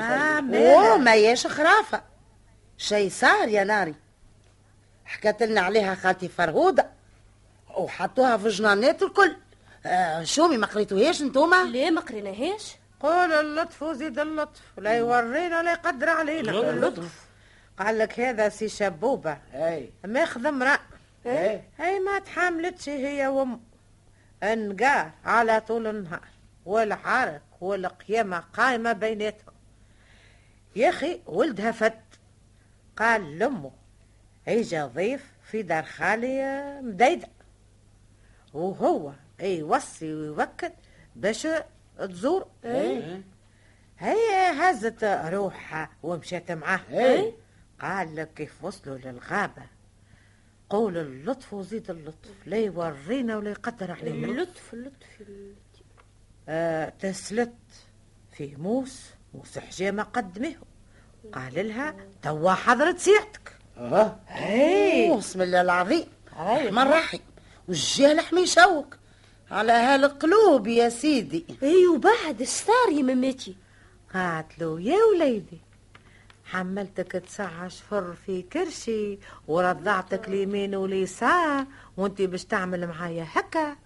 أوه. 0.55 0.97
ما 0.99 1.15
ياش 1.15 1.47
خرافة. 1.47 2.03
شي 2.79 3.11
صار 3.11 3.49
يا 3.49 3.65
ناري. 3.65 3.95
حكت 5.05 5.43
لنا 5.43 5.61
عليها 5.61 5.95
خالتي 5.95 6.29
فرهودة 6.29 6.91
وحطوها 7.77 8.37
في 8.37 8.49
جنانات 8.49 9.03
الكل. 9.03 9.37
آه 9.87 10.25
شومي 10.25 10.57
ما 10.57 10.67
قريتوهاش 10.67 11.23
انتوما؟ 11.23 11.65
ليه 11.65 11.91
ما 11.91 12.01
قريناهاش 12.01 12.77
قول 13.01 13.33
اللطف 13.33 13.83
وزيد 13.83 14.19
اللطف 14.19 14.61
لا 14.79 14.93
يورينا 14.93 15.59
ولا 15.59 15.73
يقدر 15.73 16.09
علينا. 16.09 16.71
اللطف. 16.71 17.29
قال 17.79 17.99
لك 17.99 18.21
هذا 18.21 18.49
سي 18.49 18.69
شبوبة 18.69 19.39
أي. 19.55 19.91
ماخذ 20.05 20.47
امرأة. 20.47 20.79
أي. 21.27 21.63
هي 21.79 22.01
ما 22.01 22.19
تحملتش 22.19 22.89
هي 22.89 23.27
وام 23.29 23.61
انقار 24.43 25.11
على 25.25 25.61
طول 25.61 25.87
النهار. 25.87 26.29
والعرق 26.67 27.43
والقيامة 27.61 28.39
قايمة 28.39 28.93
بيناتهم. 28.93 29.55
يا 30.77 30.89
أخي 30.89 31.21
ولدها 31.27 31.73
فت. 31.73 32.01
قال 32.97 33.39
لأمه 33.39 33.71
اجا 34.49 34.87
ضيف 34.87 35.25
في 35.51 35.63
دار 35.63 35.83
خالي 35.85 36.63
مديدة. 36.83 37.29
وهو 38.55 39.13
يوصي 39.41 40.15
ويوكد 40.15 40.73
باش 41.17 41.49
تزور. 41.99 42.47
اي 42.65 43.23
هي 43.99 44.51
هزت 44.61 45.05
روحها 45.05 45.91
ومشيت 46.03 46.53
معاه. 46.53 46.81
اي 46.91 47.35
قال 47.81 48.17
لك 48.17 48.35
كيف 48.35 48.65
وصلوا 48.65 48.99
للغابة. 48.99 49.63
قول 50.71 50.99
اللطف 50.99 51.53
وزيد 51.53 51.91
اللطف 51.91 52.47
لا 52.47 52.57
يورينا 52.57 53.37
ولا 53.37 53.51
يقدر 53.51 53.91
علينا. 53.91 54.27
اللطف 54.27 54.73
اللطف. 54.73 55.23
آه 56.49 56.89
تسلت 56.89 57.55
في 58.33 58.57
موس 58.57 59.11
موس 59.35 59.59
حجامة 59.59 60.03
قدمه. 60.03 60.55
قال 61.33 61.69
لها 61.69 61.97
توا 62.23 62.53
حضرت 62.53 62.99
سيعتك 62.99 63.53
آه 63.77 64.21
اي 64.31 65.17
بسم 65.17 65.43
الله 65.43 65.61
العظيم. 65.61 66.07
رحمن 66.37 66.89
رحيم 66.89 67.21
والجهل 67.69 68.21
حمي 68.21 68.41
يشوك. 68.41 68.97
على 69.51 69.73
هالقلوب 69.73 70.67
يا 70.67 70.89
سيدي. 70.89 71.45
اي 71.63 71.87
وبعد 71.87 72.43
اش 72.43 72.49
صار 72.49 72.93
يا 72.93 73.03
ماماتي 73.03 73.57
قالت 74.15 74.59
له 74.59 74.81
يا 74.81 74.97
وليدي. 75.15 75.59
حملتك 76.45 77.13
تسع 77.13 77.67
اشهر 77.67 78.15
في 78.27 78.43
كرشي 78.43 79.19
ورضعتك 79.49 80.29
اليمين 80.29 80.75
واليسار 80.75 81.65
وانت 81.97 82.23
باش 82.23 82.45
تعمل 82.45 82.87
معايا 82.87 83.27
هكا. 83.33 83.77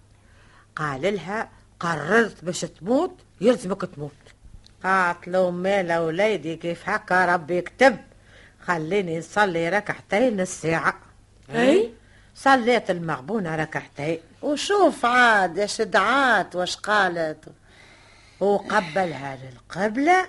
قال 0.75 1.01
لها 1.01 1.49
قررت 1.79 2.45
باش 2.45 2.61
تموت 2.61 3.15
يلزمك 3.41 3.81
تموت. 3.81 4.11
قالت 4.83 5.27
له 5.27 5.51
مالا 5.51 5.99
وليدي 5.99 6.55
كيف 6.55 6.89
هكا 6.89 7.25
ربي 7.25 7.57
يكتب. 7.57 7.97
خليني 8.61 9.19
نصلي 9.19 9.69
ركعتين 9.69 10.39
الساعة. 10.39 10.99
أي؟ 11.49 11.93
صليت 12.35 12.91
المغبونة 12.91 13.55
ركعتين. 13.55 14.19
وشوف 14.43 15.05
عاد 15.05 15.59
إيش 15.59 15.81
دعات 15.81 16.55
واش 16.55 16.75
قالت. 16.75 17.45
وقبلها 18.39 19.37
للقبلة 19.43 20.27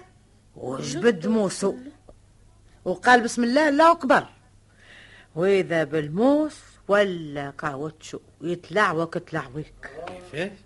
وجبد 0.56 1.26
موسو. 1.26 1.74
وقال 2.84 3.20
بسم 3.20 3.44
الله 3.44 3.68
الله 3.68 3.92
أكبر. 3.92 4.26
وإذا 5.34 5.84
بالموس 5.84 6.56
ولا 6.88 7.52
كاوتشو 7.58 8.18
يتلعوك 8.40 9.18
تلعويك 9.18 9.90
كيفاش 10.06 10.58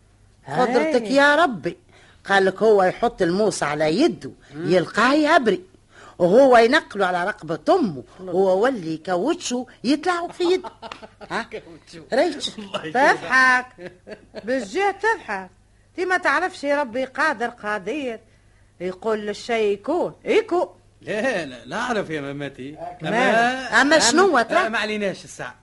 قدرتك 0.49 1.11
يا 1.11 1.37
ربي. 1.37 1.77
قال 2.25 2.45
لك 2.45 2.63
هو 2.63 2.83
يحط 2.83 3.23
الموس 3.23 3.63
على 3.63 4.01
يده 4.01 4.31
يلقاه 4.55 5.15
يهبري 5.15 5.63
وهو 6.19 6.57
ينقله 6.57 7.07
على 7.07 7.25
رقبة 7.25 7.59
أمه 7.75 8.05
هو 8.21 8.63
ولي 8.65 8.97
كاوتشو 8.97 9.67
يطلعوا 9.85 10.29
في 10.33 10.45
يده 10.45 10.71
ها؟ 11.31 11.47
ريتش. 12.13 12.51
تضحك. 12.95 13.67
بالجهة 14.45 14.91
تضحك. 14.91 15.51
تي 15.97 16.05
ما 16.05 16.17
تعرفش 16.17 16.65
ربي 16.65 17.05
قادر 17.05 17.47
قادر 17.49 18.19
يقول 18.81 19.19
للشيء 19.19 19.73
يكون 19.73 20.15
يكون 20.25 20.69
لا 21.03 21.45
لا 21.47 21.65
لا 21.65 21.77
أعرف 21.77 22.11
يا 22.11 22.21
ماماتي 22.21 22.77
ما- 23.03 23.81
أما 23.83 23.99
شنو 23.99 24.41
ترى؟ 24.41 24.59
آه، 24.59 24.69
ما 24.69 24.79
عليناش 24.79 25.25
الساعة. 25.25 25.55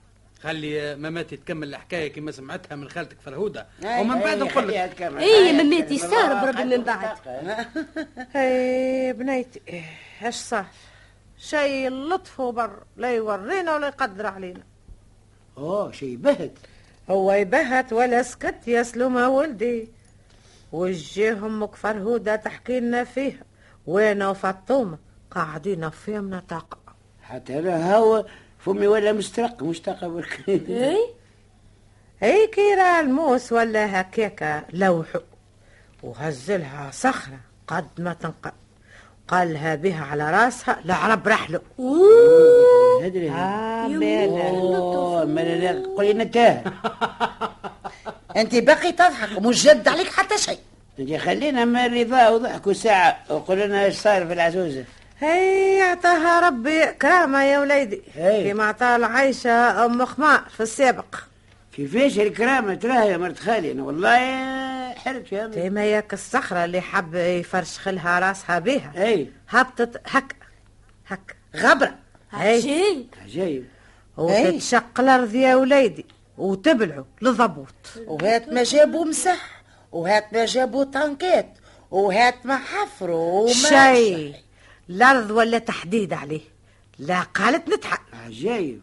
خلي 0.42 0.96
ماماتي 0.96 1.36
تكمل 1.36 1.68
الحكاية 1.68 2.12
كما 2.12 2.32
سمعتها 2.32 2.76
من 2.76 2.88
خالتك 2.88 3.16
فرهودة. 3.24 3.66
أي، 3.84 4.00
ومن 4.00 4.18
بعد 4.20 4.38
نقول 4.38 4.68
لك. 4.68 4.74
إيه 4.74 4.80
يا 4.80 4.86
أي، 5.18 5.52
مماتي، 5.64 6.04
آه، 6.04 6.44
ربي 6.44 6.64
من 6.64 6.82
بعد. 6.82 7.16
هي 8.34 9.12
بنيتي. 9.12 9.60
إيش 10.22 10.34
صار 10.34 10.66
شيء 11.38 11.88
اللطف 11.88 12.40
بر 12.40 12.82
لا 12.96 13.14
يورينا 13.14 13.74
ولا 13.74 13.86
يقدر 13.86 14.26
علينا. 14.26 14.62
اوه 15.58 15.92
شي 15.92 16.16
بهت. 16.16 16.52
هو 17.10 17.32
يبهت 17.32 17.92
ولا 17.92 18.22
سكت 18.22 18.68
يا 18.68 18.82
سلومة 18.82 19.28
ولدي 19.28 19.88
وجيه 20.72 21.32
أمك 21.32 21.74
فرهودة 21.74 22.36
تحكي 22.36 22.80
لنا 22.80 23.04
فيها 23.04 23.42
وأنا 23.86 24.28
وفطومة 24.28 24.98
قاعدين 25.30 25.90
فيها 25.90 26.42
طاقة. 26.48 26.78
حتى 27.22 27.58
أنا 27.58 27.96
هو 27.96 28.26
فمي 28.58 28.86
ولا 28.86 29.12
مسترق 29.12 29.62
مشتاقة 29.62 30.08
برك 30.08 30.44
إي؟ 30.48 30.96
هي 32.20 32.46
كيرا 32.46 33.00
الموس 33.00 33.52
ولا 33.52 34.00
هكاكا 34.00 34.64
لوحو. 34.72 35.20
وهزلها 36.02 36.90
صخرة 36.90 37.40
قد 37.66 37.88
ما 37.98 38.12
تنقل 38.14 38.52
قالها 39.28 39.74
بها 39.74 40.04
على 40.04 40.30
راسها. 40.30 40.80
العرب 40.84 41.28
رحلو 41.28 41.60
ادري 43.02 43.30
آه 43.30 43.86
يا 43.88 45.24
مالا 45.24 45.24
ما 45.24 45.82
قولي 45.96 46.12
نتاه 46.12 46.62
أنت 48.36 48.54
باقي 48.54 48.92
تضحك 48.92 49.38
ومش 49.38 49.66
جد 49.66 49.88
عليك 49.88 50.08
حتى 50.08 50.38
شيء. 50.38 50.58
نجي 50.98 51.18
خلينا 51.18 51.64
من 51.64 51.76
الرضا 51.76 52.28
وضحكوا 52.28 52.72
ساعة 52.72 53.18
وقول 53.28 53.60
لنا 53.60 53.84
إيش 53.84 53.94
صار 53.94 54.26
في 54.26 54.32
العزوزة. 54.32 54.84
هي 55.20 55.82
اعطاها 55.82 56.40
ربي 56.40 56.86
كرامة 56.86 57.44
يا 57.44 57.58
وليدي. 57.60 58.02
هي. 58.14 58.52
كما 58.52 58.64
اعطى 58.64 58.96
العيشة 58.96 59.84
أم 59.84 60.06
خمار 60.06 60.42
في 60.56 60.62
السابق. 60.62 61.14
كيفاش 61.76 62.18
الكرامة 62.18 62.74
تراها 62.74 63.04
يا 63.04 63.16
مرت 63.16 63.38
خالي. 63.38 63.72
أنا 63.72 63.82
والله 63.82 64.18
حرت 64.98 65.32
يا 65.32 65.44
أمي. 65.44 65.54
تيما 65.54 65.84
ياك 65.84 66.12
الصخرة 66.12 66.64
اللي 66.64 66.80
حب 66.80 67.14
يفرشخ 67.14 67.88
لها 67.88 68.18
راسها 68.18 68.58
بها 68.58 68.92
أي. 68.96 69.30
هبطت 69.48 70.00
هك 70.06 70.36
هك 71.08 71.36
غبرة. 71.56 71.94
هي 72.32 72.56
عجيب. 72.56 73.06
عجيب. 73.22 73.66
وتتشق 74.16 75.00
الأرض 75.00 75.34
يا 75.34 75.54
وليدي 75.54 76.06
وتبلعوا 76.38 77.04
لضبوط. 77.22 77.74
وهات 78.06 78.48
ما 78.48 78.62
جابوا 78.62 79.04
مسح 79.04 79.62
وهات 79.92 80.32
ما 80.32 80.44
جابوا 80.44 80.84
طنكات 80.84 81.58
وهات 81.90 82.46
ما 82.46 82.56
حفروا 82.56 83.40
وما 83.40 83.52
شيء 83.52 84.34
الأرض 84.90 85.30
ولا 85.30 85.58
تحديد 85.58 86.12
عليه. 86.12 86.40
لا 86.98 87.22
قالت 87.22 87.68
نتحق 87.68 88.02
عجيب. 88.26 88.80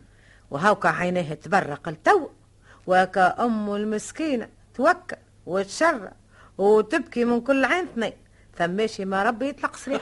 وهاوكا 0.52 0.89
عينيه 0.89 1.34
تبرق 1.34 1.88
التو 1.88 2.30
وكا 2.88 3.45
أمه 3.45 3.76
المسكينة 3.76 4.49
توكل. 4.76 5.17
وتشرى 5.45 6.12
وتبكي 6.58 7.25
من 7.25 7.41
كل 7.41 7.65
عين 7.65 7.84
اثنين. 7.93 8.13
ثماشي 8.58 9.06
ما 9.06 9.23
ربي 9.23 9.49
يطلق 9.49 9.75
صريح. 9.75 10.01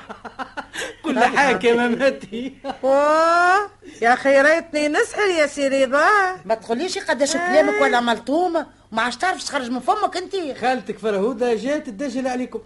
كل 1.06 1.19
حاجة 1.19 1.67
يا 1.67 1.75
ماماتي 1.75 2.54
واه 2.84 3.69
يا 4.01 4.13
أخي 4.13 4.41
ريتني 4.41 4.88
نسحر 4.88 5.21
يا 5.39 5.47
سيري 5.47 5.86
ضاع 5.86 6.36
ما 6.45 6.56
تقوليش 6.56 6.97
قداش 6.97 7.34
كلامك 7.34 7.82
ولا 7.82 7.99
ملطومة 8.01 8.67
وما 8.91 9.01
عادش 9.01 9.15
تعرفش 9.17 9.43
تخرج 9.43 9.69
من 9.71 9.80
فمك 9.80 10.17
أنت. 10.17 10.58
خالتك 10.58 10.97
فرهودة 10.97 11.56
جات 11.56 11.86
تدجل 11.88 12.27
عليكم. 12.27 12.60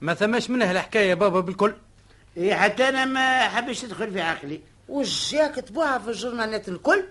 ما 0.00 0.14
ثماش 0.14 0.50
منها 0.50 0.72
الحكاية 0.72 1.08
يا 1.10 1.14
بابا 1.14 1.40
بالكل. 1.40 1.74
اي 2.36 2.54
حتى 2.56 2.88
أنا 2.88 3.04
ما 3.04 3.48
حبش 3.48 3.80
تدخل 3.80 4.12
في 4.12 4.20
عقلي. 4.20 4.60
وجا 4.88 5.46
كتبوها 5.46 5.98
في 5.98 6.08
الجورنالات 6.08 6.68
الكل؟ 6.68 7.04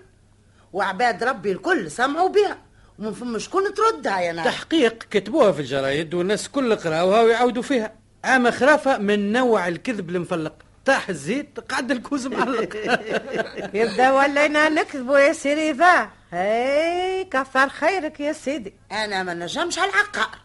وعباد 0.72 1.24
ربي 1.24 1.52
الكل 1.52 1.90
سمعوا 1.90 2.28
بها. 2.28 2.58
ومن 2.98 3.12
فم 3.12 3.38
شكون 3.38 3.62
تردها 3.74 4.20
يا 4.20 4.32
ناس 4.32 4.44
تحقيق 4.44 5.02
كتبوها 5.10 5.52
في 5.52 5.60
الجرايد 5.60 6.14
والناس 6.14 6.48
كل 6.48 6.76
قراوها 6.76 7.22
ويعاودوا 7.22 7.62
فيها. 7.62 7.92
عام 8.24 8.50
خرافة 8.50 8.98
من 8.98 9.32
نوع 9.32 9.68
الكذب 9.68 10.10
المفلق. 10.10 10.52
طاح 10.84 11.08
الزيت 11.08 11.60
قعد 11.60 11.90
الكوز 11.90 12.26
معلق. 12.26 12.76
يبدأ 13.74 14.12
ولينا 14.12 14.68
نكذبوا 14.68 15.18
يا 15.18 15.32
سيري 15.32 15.72
ذا 15.72 16.08
هاي 16.32 17.24
كثر 17.24 17.68
خيرك 17.68 18.20
يا 18.20 18.32
سيدي. 18.32 18.74
أنا 18.92 19.22
ما 19.22 19.34
نجمش 19.34 19.78
على 19.78 19.90
العقار. 19.90 20.44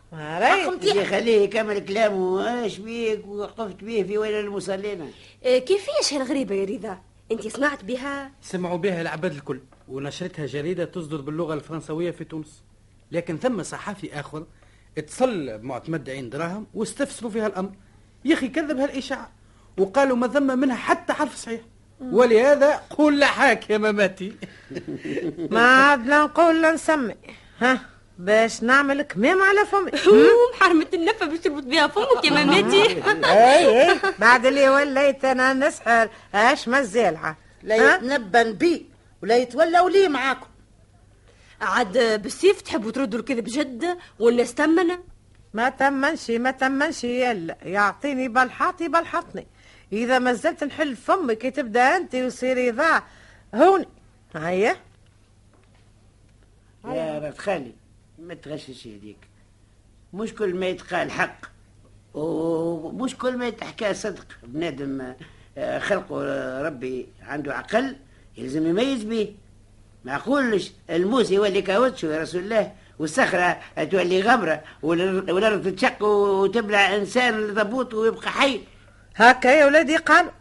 متيح. 0.74 1.10
خليه 1.10 1.42
يكمل 1.42 1.80
كلامه 1.80 2.66
اش 2.66 2.78
بيك؟ 2.78 3.28
وقفت 3.28 3.84
به 3.84 4.04
في 4.08 4.18
وين 4.18 4.40
المصلين؟ 4.40 5.12
آه، 5.44 5.58
كيفاش 5.58 6.14
هالغريبة 6.14 6.56
يا 6.56 6.66
رضا؟ 6.66 6.98
أنت 7.32 7.48
سمعت 7.48 7.84
بها؟ 7.84 8.32
سمعوا 8.42 8.78
بها 8.78 9.02
العباد 9.02 9.32
الكل. 9.32 9.60
ونشرتها 9.90 10.46
جريدة 10.46 10.86
تصدر 10.86 11.22
باللغة 11.22 11.54
الفرنسوية 11.54 12.12
في 12.12 12.24
تونس. 12.24 12.64
لكن 13.12 13.38
ثم 13.38 13.64
صحفي 13.64 14.20
آخر 14.20 14.46
اتصل 14.98 15.58
بمعتمد 15.58 16.10
عين 16.10 16.30
دراهم 16.30 16.68
واستفسروا 16.74 17.32
في 17.32 17.42
هالأمر 17.42 17.72
يا 18.26 18.34
أخي 18.34 18.48
كذب 18.48 18.78
هالإشاعة. 18.80 19.32
وقالوا 19.78 20.18
ما 20.18 20.28
ثم 20.28 20.60
منها 20.60 20.76
حتى 20.76 21.14
حرف 21.14 21.36
صحيح. 21.36 21.62
ولهذا 22.02 22.82
قول 22.90 23.20
لحاك 23.20 23.70
يا 23.70 23.78
مماتي 23.78 24.34
ما 25.52 25.62
عدنا 25.92 26.24
نقول 26.24 26.62
لا 26.62 26.72
نسمي 26.72 27.16
ها 27.60 27.80
باش 28.20 28.64
نعمل 28.64 29.02
كمام 29.02 29.42
على 29.42 29.66
فمي 29.66 29.92
محرمة 30.54 30.88
النفة 30.94 31.26
باش 31.26 31.40
تربط 31.40 31.64
بها 31.64 31.88
فمك 31.88 32.26
يا 32.26 32.30
مماتي 32.44 32.84
أي 33.26 33.92
أي. 33.92 34.00
بعد 34.20 34.46
اللي 34.46 34.70
وليت 34.70 35.26
أنا 35.26 35.54
نسحر 35.54 36.10
أش 36.36 36.68
مازالعه 36.68 37.38
لا؟ 37.64 37.96
يتنبن 37.96 38.54
بي. 38.54 38.89
ولا 39.24 39.38
يتولى 39.38 39.80
ولي 39.80 40.08
معاكم؟ 40.08 40.48
عاد 41.62 42.22
بالسيف 42.22 42.62
تحبوا 42.62 42.92
تردوا 42.92 43.20
الكذب 43.20 43.44
جد 43.44 43.98
والناس 44.20 44.54
تمنا 44.54 45.00
ما 45.54 45.70
تمنش 45.70 46.32
ما 46.32 46.52
تمنش. 46.52 47.04
يلا 47.04 47.58
يعطيني 47.64 48.28
بلحاطي 48.28 48.88
بلحطني 48.88 49.48
إذا 49.94 50.20
ما 50.20 50.34
زلت 50.34 50.64
نحل 50.64 50.96
فمك 50.96 51.38
كي 51.38 51.52
تبدأ 51.52 51.98
أنت 51.98 52.16
وسيري 52.16 52.72
ضاع 52.72 53.04
هوني. 53.56 53.88
هيا. 54.36 54.76
يا 56.86 57.20
بنت 57.20 57.38
خالي 57.38 57.74
ما 58.20 58.34
تغشش 58.34 58.86
يديك. 58.86 59.18
مش 60.14 60.34
كل 60.34 60.56
ما 60.56 60.66
يتقال 60.66 61.12
حق 61.12 61.42
ومش 62.14 63.16
كل 63.16 63.38
ما 63.38 63.48
يتحكى 63.48 63.94
صدق. 63.94 64.28
بنادم 64.44 65.14
آه، 65.58 65.80
خلقه 65.80 66.62
ربي 66.62 67.08
عنده 67.22 67.56
عقل. 67.56 67.96
يلزم 68.38 68.68
يميز 68.68 69.04
به. 69.04 69.36
ما 70.06 70.16
اقولش 70.16 70.72
الموس 70.90 71.32
يولي 71.32 71.62
كاوتشو 71.62 72.08
يا 72.08 72.22
رسول 72.22 72.42
الله. 72.44 72.72
والصخرة 73.00 73.60
تولي 73.92 74.22
غبرة 74.22 74.62
والأر- 74.82 75.30
والأرض 75.30 75.64
تتشق 75.64 76.04
وتبلع 76.04 76.96
إنسان 76.96 77.54
ضبوط 77.54 77.94
ويبقى 77.94 78.30
حي. 78.30 78.62
هكا 79.16 79.48
يا 79.48 79.66
ولادي 79.66 79.98
قالوا 79.98 80.32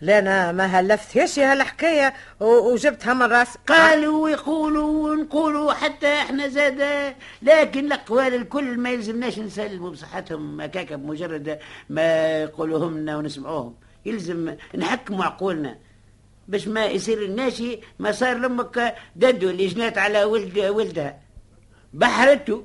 لا 0.00 0.18
أنا 0.18 0.52
ما 0.52 0.66
هلفتهاش 0.66 1.38
هالحكاية 1.38 2.14
وجبتها 2.40 3.14
من 3.14 3.22
راسي 3.22 3.58
قالوا 3.66 4.24
ويقولوا 4.24 5.10
ونقولوا 5.12 5.72
حتى 5.72 6.12
إحنا 6.14 6.48
زاد. 6.48 7.14
لكن 7.42 7.84
الأقوال 7.86 8.34
الكل 8.34 8.78
ما 8.78 8.90
يلزمناش 8.90 9.38
نسلموا 9.38 9.90
بصحتهم 9.90 10.60
هكاك 10.60 10.92
بمجرد 10.92 11.58
ما 11.90 12.42
يقولوهم 12.42 12.98
لنا 12.98 13.16
ونسمعوهم. 13.16 13.74
يلزم 14.06 14.54
نحكموا 14.74 15.24
عقولنا. 15.24 15.76
باش 16.48 16.68
ما 16.68 16.86
يصير 16.86 17.24
الناشي 17.24 17.78
ما 17.98 18.12
صار 18.12 18.38
لامك 18.38 18.94
ددو 19.16 19.50
اللي 19.50 19.66
جنات 19.66 19.98
على 19.98 20.24
ولد 20.24 20.58
ولدها. 20.58 21.18
بحرته. 21.92 22.64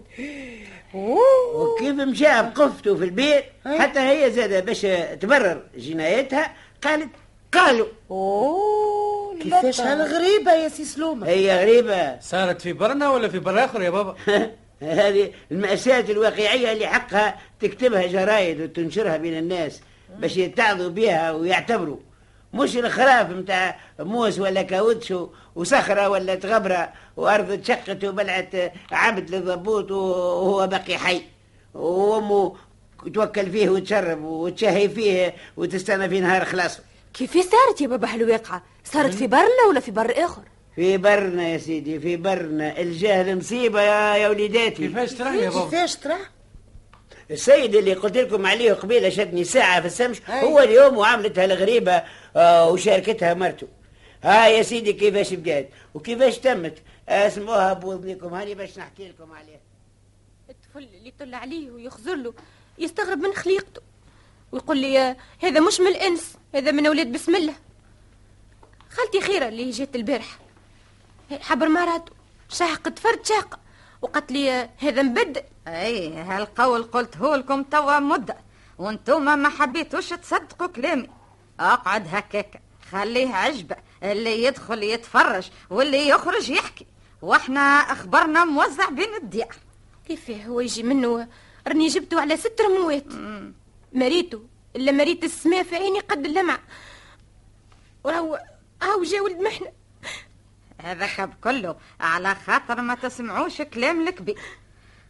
وكيف 0.94 1.96
مشى؟ 1.96 2.24
بقفته 2.26 2.96
في 2.96 3.04
البيت 3.04 3.44
حتى 3.65 4.00
هي 4.00 4.32
زاد 4.32 4.65
باش 4.65 4.82
تبرر 5.22 5.63
جنايتها. 5.78 6.54
قالت 6.84 7.10
قالوا. 7.52 7.88
أوه 8.12 9.39
كيفاش؟ 9.39 9.82
هالغريبه 9.82 10.54
يا 10.54 10.70
سي 10.70 10.86
سلومة؟ 10.86 11.28
هي 11.28 11.62
غريبة. 11.62 12.20
صارت 12.20 12.62
في 12.62 12.74
برنا 12.74 13.10
ولا 13.10 13.28
في 13.28 13.39
بر 13.39 13.65
آخر 13.65 13.82
يا 13.82 13.89
بابا؟ 13.89 14.15
هذه 14.82 15.32
المأساة 15.52 16.00
الواقعية 16.00 16.72
اللي 16.72 16.88
حقها 16.88 17.39
تكتبها 17.60 18.08
جرايد 18.08 18.62
وتنشرها 18.62 19.18
بين 19.18 19.38
الناس 19.38 19.82
باش 20.18 20.38
يتعظوا 20.38 20.89
بها 20.89 21.32
ويعتبروا. 21.32 21.98
مش 22.53 22.77
الخراف 22.77 23.29
متاع 23.29 23.79
موس 23.99 24.39
ولا 24.39 24.62
كاوتشو 24.62 25.27
وصخرة 25.55 26.09
ولا 26.09 26.35
تغبرة 26.35 26.89
وأرض 27.17 27.62
تشقت 27.62 28.03
وبلعت 28.05 28.73
عبد 28.91 29.29
للضبوط 29.35 29.91
وهو 29.91 30.67
باقي 30.67 30.97
حي. 30.97 31.21
وأمه 31.73 32.55
توكل 33.13 33.51
فيه 33.51 33.69
وتشرب 33.69 34.23
وتشهي 34.23 34.89
فيه 34.89 35.35
وتستنى 35.57 36.09
في 36.09 36.19
نهار 36.19 36.45
خلاصه. 36.45 36.79
كيف 37.13 37.33
صارت 37.33 37.81
يا 37.81 37.88
بابا 37.88 38.13
هالواقعة 38.13 38.63
صارت 38.83 39.13
في 39.13 39.27
برنا 39.27 39.63
ولا 39.69 39.79
في 39.79 39.91
بر 39.91 40.13
آخر؟ 40.17 40.41
في 40.75 40.97
برنا 40.97 41.47
يا 41.47 41.57
سيدي 41.57 41.99
في 41.99 42.15
برنا. 42.17 42.79
الجهل 42.81 43.38
مصيبة 43.38 43.81
يا, 43.81 44.15
يا 44.17 44.29
وليداتي. 44.29 44.88
كيفاش 44.88 45.13
ترى 45.13 45.38
يا 45.38 45.49
بابا؟ 45.49 45.63
كيفاش 45.65 45.95
ترى؟ 45.95 46.15
السيد 47.32 47.76
اللي 47.76 47.94
قلت 47.94 48.18
لكم 48.18 48.46
عليه 48.46 48.74
قبيلة 48.74 49.10
شدني 49.10 49.44
ساعة 49.44 49.82
في 49.82 49.88
السمش 49.88 50.22
هو 50.30 50.60
اليوم 50.60 50.98
وعملتها 50.98 51.46
الغريبة 51.46 52.04
آه، 52.36 52.70
وشاركتها 52.70 53.34
مرته. 53.34 53.68
ها 54.24 54.48
يا 54.48 54.63
سيدي 54.63 54.94
كيفاش 54.94 55.34
بدات 55.34 55.70
وكيفاش 55.94 56.38
تمت؟ 56.38 56.78
اسمعوها 57.10 57.74
بوذنكم 57.74 58.34
هاني 58.34 58.56
باش 58.56 58.78
نحكي 58.78 59.10
لكم 59.10 59.32
عليها. 59.32 59.60
الطفل 60.50 60.84
اللي 60.96 61.08
يطل 61.08 61.34
عليه 61.34 61.72
ويخزر 61.72 62.15
له 62.15 62.34
يستغرب 62.78 63.18
من 63.18 63.34
خليقته. 63.34 63.82
ويقول 64.52 64.78
لي 64.78 65.15
هذا 65.39 65.60
مش 65.60 65.80
من 65.80 65.88
الإنس 65.88 66.34
هذا 66.56 66.72
من 66.72 66.86
أولاد 66.86 67.12
بسم 67.12 67.36
الله. 67.36 67.54
خالتي 68.89 69.22
خيرة 69.22 69.48
اللي 69.48 69.70
جات 69.70 69.96
البارحة. 69.96 70.39
حبر 71.32 71.70
مراته 71.70 72.12
شاقت 72.50 73.00
فرد 73.00 73.26
شاقه 73.26 73.60
وقالت 74.02 74.32
لي 74.32 74.70
هذا 74.78 75.02
مبدل 75.02 75.42
أي 75.69 76.13
هالقول 76.13 76.84
قلته 76.84 77.36
لكم 77.36 77.63
توا 77.63 77.99
مدة 77.99 78.38
وانتوما 78.77 79.36
ما 79.36 79.49
حبيتوش 79.49 80.10
تصدقوا 80.10 80.67
كلامي. 80.67 81.10
أقعد 81.60 82.08
هكاك 82.15 82.62
خليه 82.91 83.36
عجبة 83.36 83.75
اللي 84.03 84.43
يدخل 84.43 84.84
يتفرج 84.84 85.49
واللي 85.69 86.08
يخرج 86.08 86.49
يحكي. 86.49 86.86
وإحنا 87.21 87.62
اخبارنا 87.62 88.45
موزع 88.45 88.89
بين 88.89 89.13
الديار. 89.15 89.55
كيف 90.08 90.29
هو 90.32 90.60
يجي 90.60 90.84
منه؟ 90.84 91.27
راني 91.67 91.88
جبته 91.88 92.21
على 92.21 92.38
ست 92.38 92.62
رموات 92.62 93.05
مريته 93.93 94.43
إلا 94.75 94.91
مريت 94.91 95.23
السماء 95.23 95.63
في 95.63 95.75
عيني 95.75 95.99
قد 95.99 96.25
اللمع 96.25 96.60
وهو 98.03 98.39
هاو 98.84 99.03
جا 99.03 99.21
ولد 99.21 99.41
محنه 99.41 99.71
هذاك 100.82 101.21
بكله 101.21 101.75
على 101.99 102.36
خاطر 102.36 102.82
ما 102.82 102.95
تسمعوش 102.95 103.62
كلام 103.62 104.08
الكبير. 104.08 104.39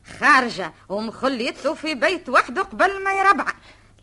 خارجة 0.10 0.74
ومخليته 0.89 1.74
في 1.74 1.95
بيت 1.95 2.30
وحده 2.30 2.62
قبل 2.62 3.04
ما 3.04 3.13
يربع. 3.13 3.45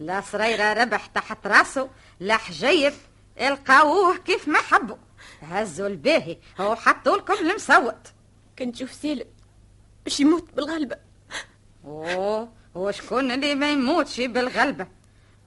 لا 0.00 0.20
صريرة 0.20 0.72
ربح 0.72 1.06
تحت 1.06 1.46
راسه 1.46 1.88
لا 2.20 2.36
حجيب 2.36 2.92
القاوه 3.40 4.16
كيف 4.16 4.48
ما 4.48 4.58
حبوا. 4.58 4.96
هزوا 5.42 5.86
الباهي 5.86 6.38
وحطوا 6.60 7.16
لكم 7.16 7.34
المسود 7.34 7.98
كان 8.56 8.72
تشوف 8.72 8.92
سالم 8.92 9.26
باش 10.04 10.20
يموت 10.20 10.52
بالغلبة. 10.54 10.96
أوه 11.84 12.48
وشكون 12.74 13.30
اللي 13.30 13.54
ما 13.54 13.70
يموتش 13.70 14.20
بالغلبة؟ 14.20 14.86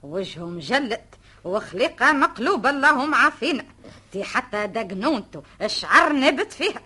وجهه 0.02 0.44
مجلد 0.44 1.04
وخليقة 1.44 2.12
مقلوبة 2.12 2.70
اللهم 2.70 3.14
عافينا. 3.14 3.64
تي 4.12 4.24
حتى 4.24 4.66
دقنونته 4.66 5.42
الشعر 5.62 6.12
نبت 6.12 6.52
فيها 6.52 6.82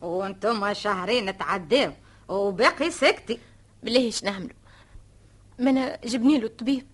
وأنتم 0.00 0.74
شهرين 0.74 1.38
تعداو 1.38 1.92
وباقي 2.28 2.90
ساكتي. 2.90 3.38
بالله 3.82 4.12
نعملوا 4.24 4.56
ما 5.58 5.70
أنا 5.70 5.98
جبني 6.04 6.38
له 6.38 6.46
الطبيب. 6.46 6.86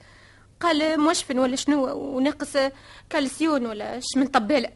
قال 0.61 1.01
موشفن 1.01 1.38
ولا 1.38 1.57
شنو 1.57 1.87
وناقص 1.95 2.57
كالسيون 3.11 3.66
ولا 3.66 3.99
اش 3.99 4.16
من 4.16 4.27
طبالة. 4.27 4.71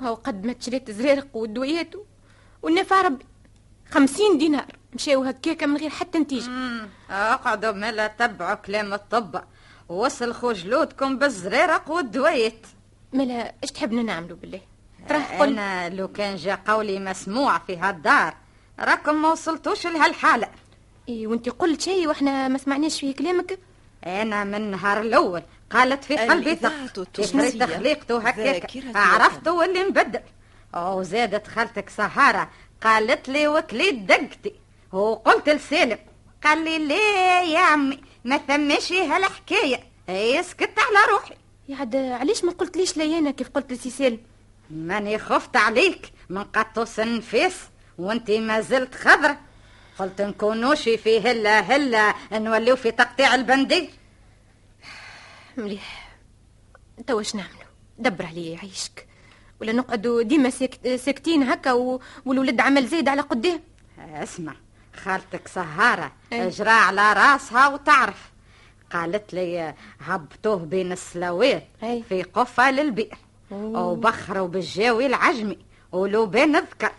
هو 0.00 0.14
قد 0.14 0.46
ما 0.46 0.54
شريت 0.60 0.90
زرارق 0.90 1.36
والدويات 1.36 1.94
والنفع 2.62 3.00
ربي. 3.00 3.24
خمسين 3.90 4.38
دينار. 4.38 4.76
مشاو 4.94 5.22
هكاكا 5.22 5.66
من 5.66 5.76
غير 5.76 5.90
حتى 5.90 6.18
نتيجة. 6.18 6.50
اقعدوا 7.10 7.72
ملا 7.72 8.06
تبعوا 8.06 8.54
كلام 8.54 8.94
الطب. 8.94 9.42
وصلخوا 9.88 10.52
جلودكم 10.52 11.18
بالزرارق 11.18 11.90
والدويت 11.90 12.66
ملا 13.12 13.54
إيش 13.62 13.70
تحبنا 13.70 14.02
نعملوا 14.02 14.36
بالله؟ 14.36 14.60
تراه 15.08 15.88
لو 15.88 16.08
كان 16.08 16.36
جا 16.36 16.54
قولي 16.54 16.98
مسموع 16.98 17.58
في 17.58 17.76
هالدار. 17.76 18.34
راكم 18.80 19.22
ما 19.22 19.32
وصلتوش 19.32 19.86
لهالحالة. 19.86 20.48
إيه 21.08 21.26
وانت 21.26 21.48
قلت 21.48 21.80
شيء 21.80 22.08
وإحنا 22.08 22.48
ما 22.48 22.58
سمعناش 22.58 23.00
فيه 23.00 23.14
كلامك. 23.14 23.58
أنا 24.06 24.44
من 24.44 24.54
النهار 24.54 25.00
الأول 25.00 25.42
قالت 25.70 26.04
في 26.04 26.16
قلبي 26.16 26.54
ثق. 26.54 26.72
خليقته 27.66 28.18
هكاك 28.18 28.76
ذاكرة 28.76 28.98
عرفت 28.98 29.48
واللي 29.48 29.82
نبدل 29.82 30.20
وزادت 30.76 31.46
خالتك 31.46 31.88
سهارة. 31.88 32.50
قالت 32.82 33.28
لي 33.28 33.48
وكليت 33.48 33.94
دقتي. 33.94 34.52
وقلت 34.92 35.48
لسالم 35.48 35.98
قال 36.44 36.64
لي 36.64 36.78
ليه 36.78 37.54
يا 37.54 37.58
عمي؟ 37.58 38.00
ما 38.24 38.38
ثمش 38.38 38.92
هالحكاية. 38.92 39.80
هي 40.08 40.42
سكت 40.42 40.78
على 40.78 41.12
روحي. 41.12 41.34
يا 41.68 41.76
عاد 41.76 41.96
علاش 41.96 42.44
ما 42.44 42.52
قلت 42.52 42.76
ليش 42.76 42.96
ليانا 42.96 43.30
كيف 43.30 43.48
قلت 43.48 43.72
لسي 43.72 43.90
سالم؟ 43.90 44.20
ماني 44.70 45.18
خفت 45.18 45.56
عليك. 45.56 46.12
من 46.30 46.44
قطوس 46.44 47.00
النفيس 47.00 47.56
وانت 47.98 48.30
ما 48.30 48.60
زلت 48.60 48.94
خضرة 48.94 49.38
قلت 49.98 50.20
نكونوش 50.22 50.82
في 50.88 51.20
هلا 51.20 51.60
هلا 51.60 52.14
نوليو 52.32 52.76
في 52.76 52.90
تقطيع 52.90 53.34
البندير 53.34 53.90
مليح. 55.56 56.08
انت 56.98 57.10
واش 57.10 57.34
نعملوا 57.34 57.56
دبر 57.98 58.26
عليا 58.26 58.54
يعيشك 58.54 59.06
ولا 59.60 59.72
نقعدوا 59.72 60.22
ديما 60.22 60.50
ساكت 60.50 60.88
ساكتين 60.88 61.42
هكا 61.42 61.72
و... 61.72 62.00
والولد 62.24 62.60
عمل 62.60 62.86
زايد 62.86 63.08
على 63.08 63.20
قدام 63.20 63.60
اسمع 63.98 64.54
خالتك 64.94 65.48
سهارة 65.48 66.12
أي. 66.32 66.46
اجرى 66.46 66.70
على 66.70 67.12
راسها 67.12 67.68
وتعرف. 67.68 68.30
قالت 68.92 69.34
لي 69.34 69.74
هبطوه 70.00 70.56
بين 70.56 70.92
السلاوات 70.92 71.66
أي. 71.82 72.02
في 72.08 72.22
قفة 72.22 72.70
للبئر. 72.70 73.18
وبخروا 73.50 74.48
بالجاوي 74.48 75.06
العجمي 75.06 75.58
ولو 75.92 76.26
بين 76.26 76.56
ذكر 76.56 76.92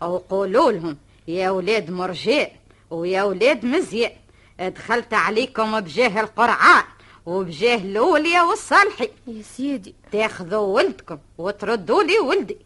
وقولوا 0.00 0.72
لهم 0.72 0.96
يا 1.28 1.50
ولاد 1.50 1.90
مرجان 1.90 2.50
ويا 2.90 3.22
ولاد 3.22 3.64
مزيان 3.64 4.12
دخلت 4.60 5.14
عليكم 5.14 5.80
بجاه 5.80 6.20
القرعان 6.20 6.84
وبجاه 7.26 7.76
الأولية 7.76 8.40
والصالحي 8.40 9.10
يا 9.26 9.42
سيدي. 9.42 9.94
تاخذوا 10.12 10.58
ولدكم 10.58 11.18
وتردوا 11.38 12.02
لي 12.02 12.18
ولدي. 12.18 12.56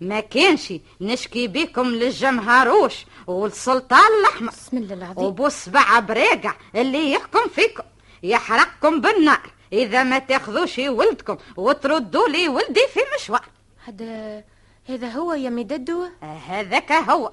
ما 0.00 0.20
كانش 0.20 0.72
نشكي 1.00 1.48
بكم 1.48 1.86
للجمهروش 1.88 3.06
والسلطان 3.26 4.10
الأحمر. 4.20 4.52
بسم 4.52 4.76
الله 4.76 4.94
العظيم. 4.94 5.24
وبو 5.24 5.46
السبع 5.46 5.98
بريقع 5.98 6.54
اللي 6.74 7.12
يحكم 7.12 7.48
فيكم 7.54 7.82
يحرقكم 8.22 9.00
بالنار. 9.00 9.50
إذا 9.72 10.02
ما 10.02 10.18
تاخذوش 10.18 10.78
ولدكم 10.78 11.36
وتردوا 11.56 12.28
لي 12.28 12.48
ولدي 12.48 12.86
في 12.94 13.00
مشوار. 13.16 13.44
هذا 13.86 14.44
هذا 14.90 15.08
هو 15.08 15.32
يا 15.32 15.50
ميددو 15.50 16.08
هذاك 16.22 16.92
هو. 16.92 17.32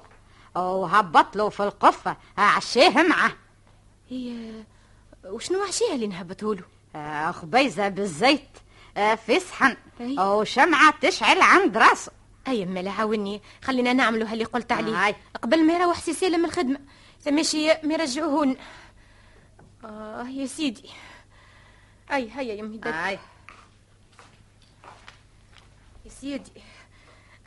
وهبط 0.56 1.36
له 1.36 1.48
في 1.48 1.62
القفة. 1.62 2.16
عشاه 2.38 3.02
معه. 3.02 3.32
هي 4.10 4.50
وشنو 5.24 5.62
عشيها 5.62 5.94
اللي 5.94 6.06
نهبطوا 6.06 6.54
له؟ 6.54 7.32
خبيزة 7.32 7.88
بالزيت. 7.88 8.48
في 8.94 9.40
صحن. 9.40 9.76
وشمعة 10.00 10.94
تشعل 11.00 11.42
عند 11.42 11.76
راسه. 11.76 12.12
أي 12.48 12.66
ما 12.66 12.90
عاوني. 12.90 13.42
خلينا 13.62 13.92
نعملوا 13.92 14.32
اللي 14.32 14.44
قلت 14.44 14.72
عليه. 14.72 15.06
هاي. 15.06 15.14
قبل 15.42 15.66
ما 15.66 15.72
يروح 15.72 16.00
سي 16.00 16.12
سالم 16.12 16.44
الخدمة. 16.44 16.80
ماشي 17.26 17.66
ما 17.66 17.94
يرجعوهن 17.94 18.56
آه 19.84 20.28
يا 20.28 20.46
سيدي. 20.46 20.90
أي 22.12 22.30
هيا 22.30 22.54
يا 22.54 22.80
هاي 22.84 23.18
يا 26.04 26.10
سيدي. 26.10 26.50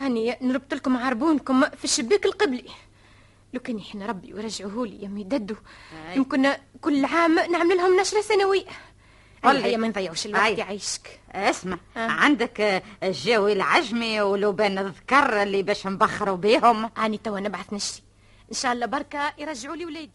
هاني 0.01 0.37
نربط 0.41 0.73
لكم 0.73 0.97
عربونكم 0.97 1.61
في 1.69 1.83
الشباك 1.83 2.25
القبلي. 2.25 2.65
لو 3.53 3.59
كان 3.59 3.79
يحن 3.79 4.03
ربي 4.03 4.33
ورجعوه 4.33 4.87
لي 4.87 5.03
يا 5.03 5.07
ميددو 5.07 5.55
هاي. 6.07 6.17
يمكن 6.17 6.51
كل 6.81 7.05
عام 7.05 7.35
نعمل 7.35 7.77
لهم 7.77 7.99
نشرة 7.99 8.21
سنوية. 8.21 8.65
قل 9.43 9.57
هيا 9.57 9.77
ما 9.77 9.87
نضيعوش 9.87 10.25
الوقت. 10.25 10.57
يعيشك. 10.57 11.19
اسمع 11.31 11.77
آه. 11.97 11.99
عندك 11.99 12.61
آه، 12.61 12.81
الجاوي 13.03 13.53
العجمي 13.53 14.21
ولبان 14.21 14.77
الذكر 14.77 15.43
اللي 15.43 15.63
باش 15.63 15.87
نبخروا 15.87 16.37
بيهم. 16.37 16.89
هاني 16.97 17.17
توا 17.17 17.39
نبعث 17.39 17.73
نشري. 17.73 18.03
إن 18.49 18.55
شاء 18.55 18.73
الله 18.73 18.85
بركة 18.85 19.33
يرجعوا 19.37 19.75
لي 19.75 19.85
ولادي. 19.85 20.11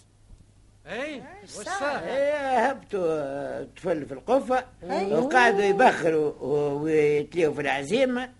أي 0.87 1.22
واش 1.42 1.66
صار؟ 1.66 1.99
إيه، 1.99 2.70
هبطوا 2.70 3.64
طفل 3.64 4.07
في 4.07 4.14
القفة 4.14 4.64
وقعدوا 5.11 5.64
يبخروا 5.64 6.33
ويتليوا 6.83 7.55
في 7.55 7.61
العزيمة. 7.61 8.33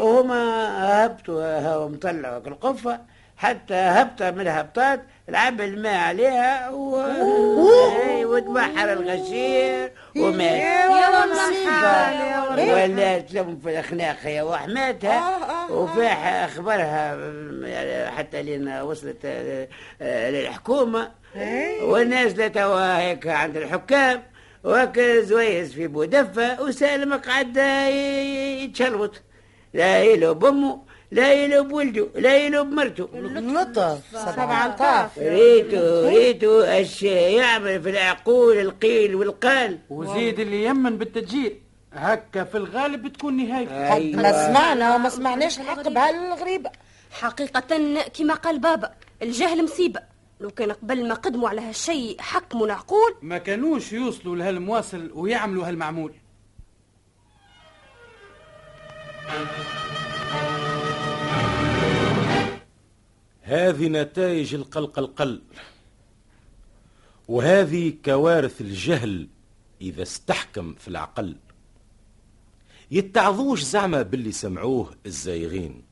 وهما 0.00 1.06
هبطوا 1.06 1.42
هاو 1.58 1.88
مطلعوا 1.88 2.40
في 2.40 2.48
القفة 2.48 3.00
حتى 3.36 3.74
هبطة 3.74 4.30
من 4.30 4.40
الهبطات 4.40 5.00
لعب 5.28 5.60
الماء 5.60 5.96
عليها 5.98 6.70
و... 6.70 7.00
إيه، 7.00 8.26
وتبحر 8.26 8.92
الغشير 8.92 9.92
ومات. 10.16 10.60
يا 10.60 11.26
مصيبة 11.26 12.72
ولات 12.74 13.32
لهم 13.34 13.60
في 13.64 13.78
الخناق 13.78 14.16
هي 14.22 14.42
وحماتها. 14.42 15.36
وفاح 15.70 16.26
أخبارها 16.26 17.14
م- 17.16 18.16
حتى 18.18 18.42
لين 18.42 18.68
وصلت 18.68 19.16
آه، 19.24 19.68
آه، 20.02 20.30
للحكومه 20.30 21.10
والناس 21.82 22.34
توا 22.34 22.98
هيك 22.98 23.26
عند 23.26 23.56
الحكام. 23.56 24.22
وهكا 24.64 25.20
زويس 25.20 25.72
في 25.72 25.86
بودفة 25.86 26.62
وسالم 26.62 27.14
قعد 27.14 27.56
ي- 27.56 28.64
يتشلوط. 28.64 29.22
لا 29.74 30.02
يلو 30.02 30.34
بامه 30.34 30.80
لا 31.12 31.32
يلو 31.32 31.64
بولده 31.64 32.08
لا 32.14 32.36
يلو 32.36 32.64
بمرته 32.64 33.08
لطف 33.14 33.98
سبعة 34.12 34.76
طاف 34.76 35.18
ريتو 35.18 36.08
ريتو 36.08 36.60
اش 36.60 37.02
يعمل 37.02 37.82
في 37.82 37.90
العقول 37.90 38.58
القيل 38.58 39.14
والقال. 39.14 39.78
وزيد 39.90 40.40
اللي 40.40 40.64
يمن 40.64 40.98
بالتسجيل 40.98 41.58
هكا 41.92 42.44
في 42.44 42.56
الغالب 42.56 43.02
بتكون 43.02 43.36
نهايته 43.48 43.94
قد 43.94 44.02
ما 44.02 44.46
سمعنا 44.46 44.94
وما 44.94 45.08
سمعناش 45.08 45.58
الحق 45.60 45.88
بهالغريبة. 45.88 46.70
حقيقة 47.10 47.60
كما 48.18 48.34
قال 48.34 48.58
بابا 48.58 48.90
الجهل 49.22 49.64
مصيبة. 49.64 50.00
لو 50.40 50.50
كان 50.50 50.72
قبل 50.72 51.08
ما 51.08 51.14
قدموا 51.14 51.48
على 51.48 51.60
هالشيء 51.60 52.20
حكم 52.20 52.66
معقول 52.66 53.14
ما 53.22 53.38
كانوش 53.38 53.92
يوصلوا 53.92 54.36
لهالمواصل 54.36 55.10
ويعملوا 55.14 55.68
هالمعمول. 55.68 56.12
هذه 63.42 63.88
نتائج 63.88 64.54
القلق 64.54 64.98
القل. 64.98 65.42
وهذه 67.28 67.92
كوارث 68.04 68.60
الجهل 68.60 69.28
إذا 69.80 70.02
استحكم 70.02 70.74
في 70.74 70.88
العقل. 70.88 71.36
يتعظوش 72.90 73.62
زعما 73.62 74.02
باللي 74.02 74.32
سمعوه 74.32 74.94
الزايغين. 75.06 75.82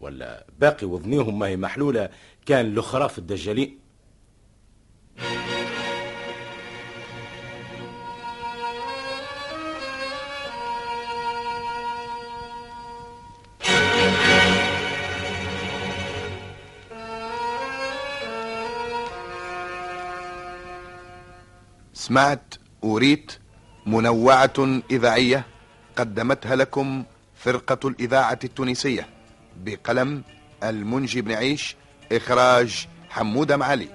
ولا 0.00 0.46
باقي 0.58 0.86
وذنيهم 0.86 1.38
ما 1.38 1.46
هي 1.46 1.56
محلولة 1.56 2.08
كان 2.46 2.66
الأخرى 2.66 3.08
في 3.08 3.18
الدجالين 3.18 3.78
سمعت 21.94 22.54
أوريت 22.84 23.32
منوعة 23.86 24.80
إذاعية 24.90 25.46
قدمتها 25.96 26.56
لكم 26.56 27.04
فرقة 27.34 27.88
الإذاعة 27.88 28.38
التونسية 28.44 29.06
بقلم 29.56 30.22
المنجي 30.62 31.20
بن 31.22 31.32
عيش 31.32 31.76
إخراج 32.12 32.86
حمودة 33.10 33.56
معالي. 33.56 33.88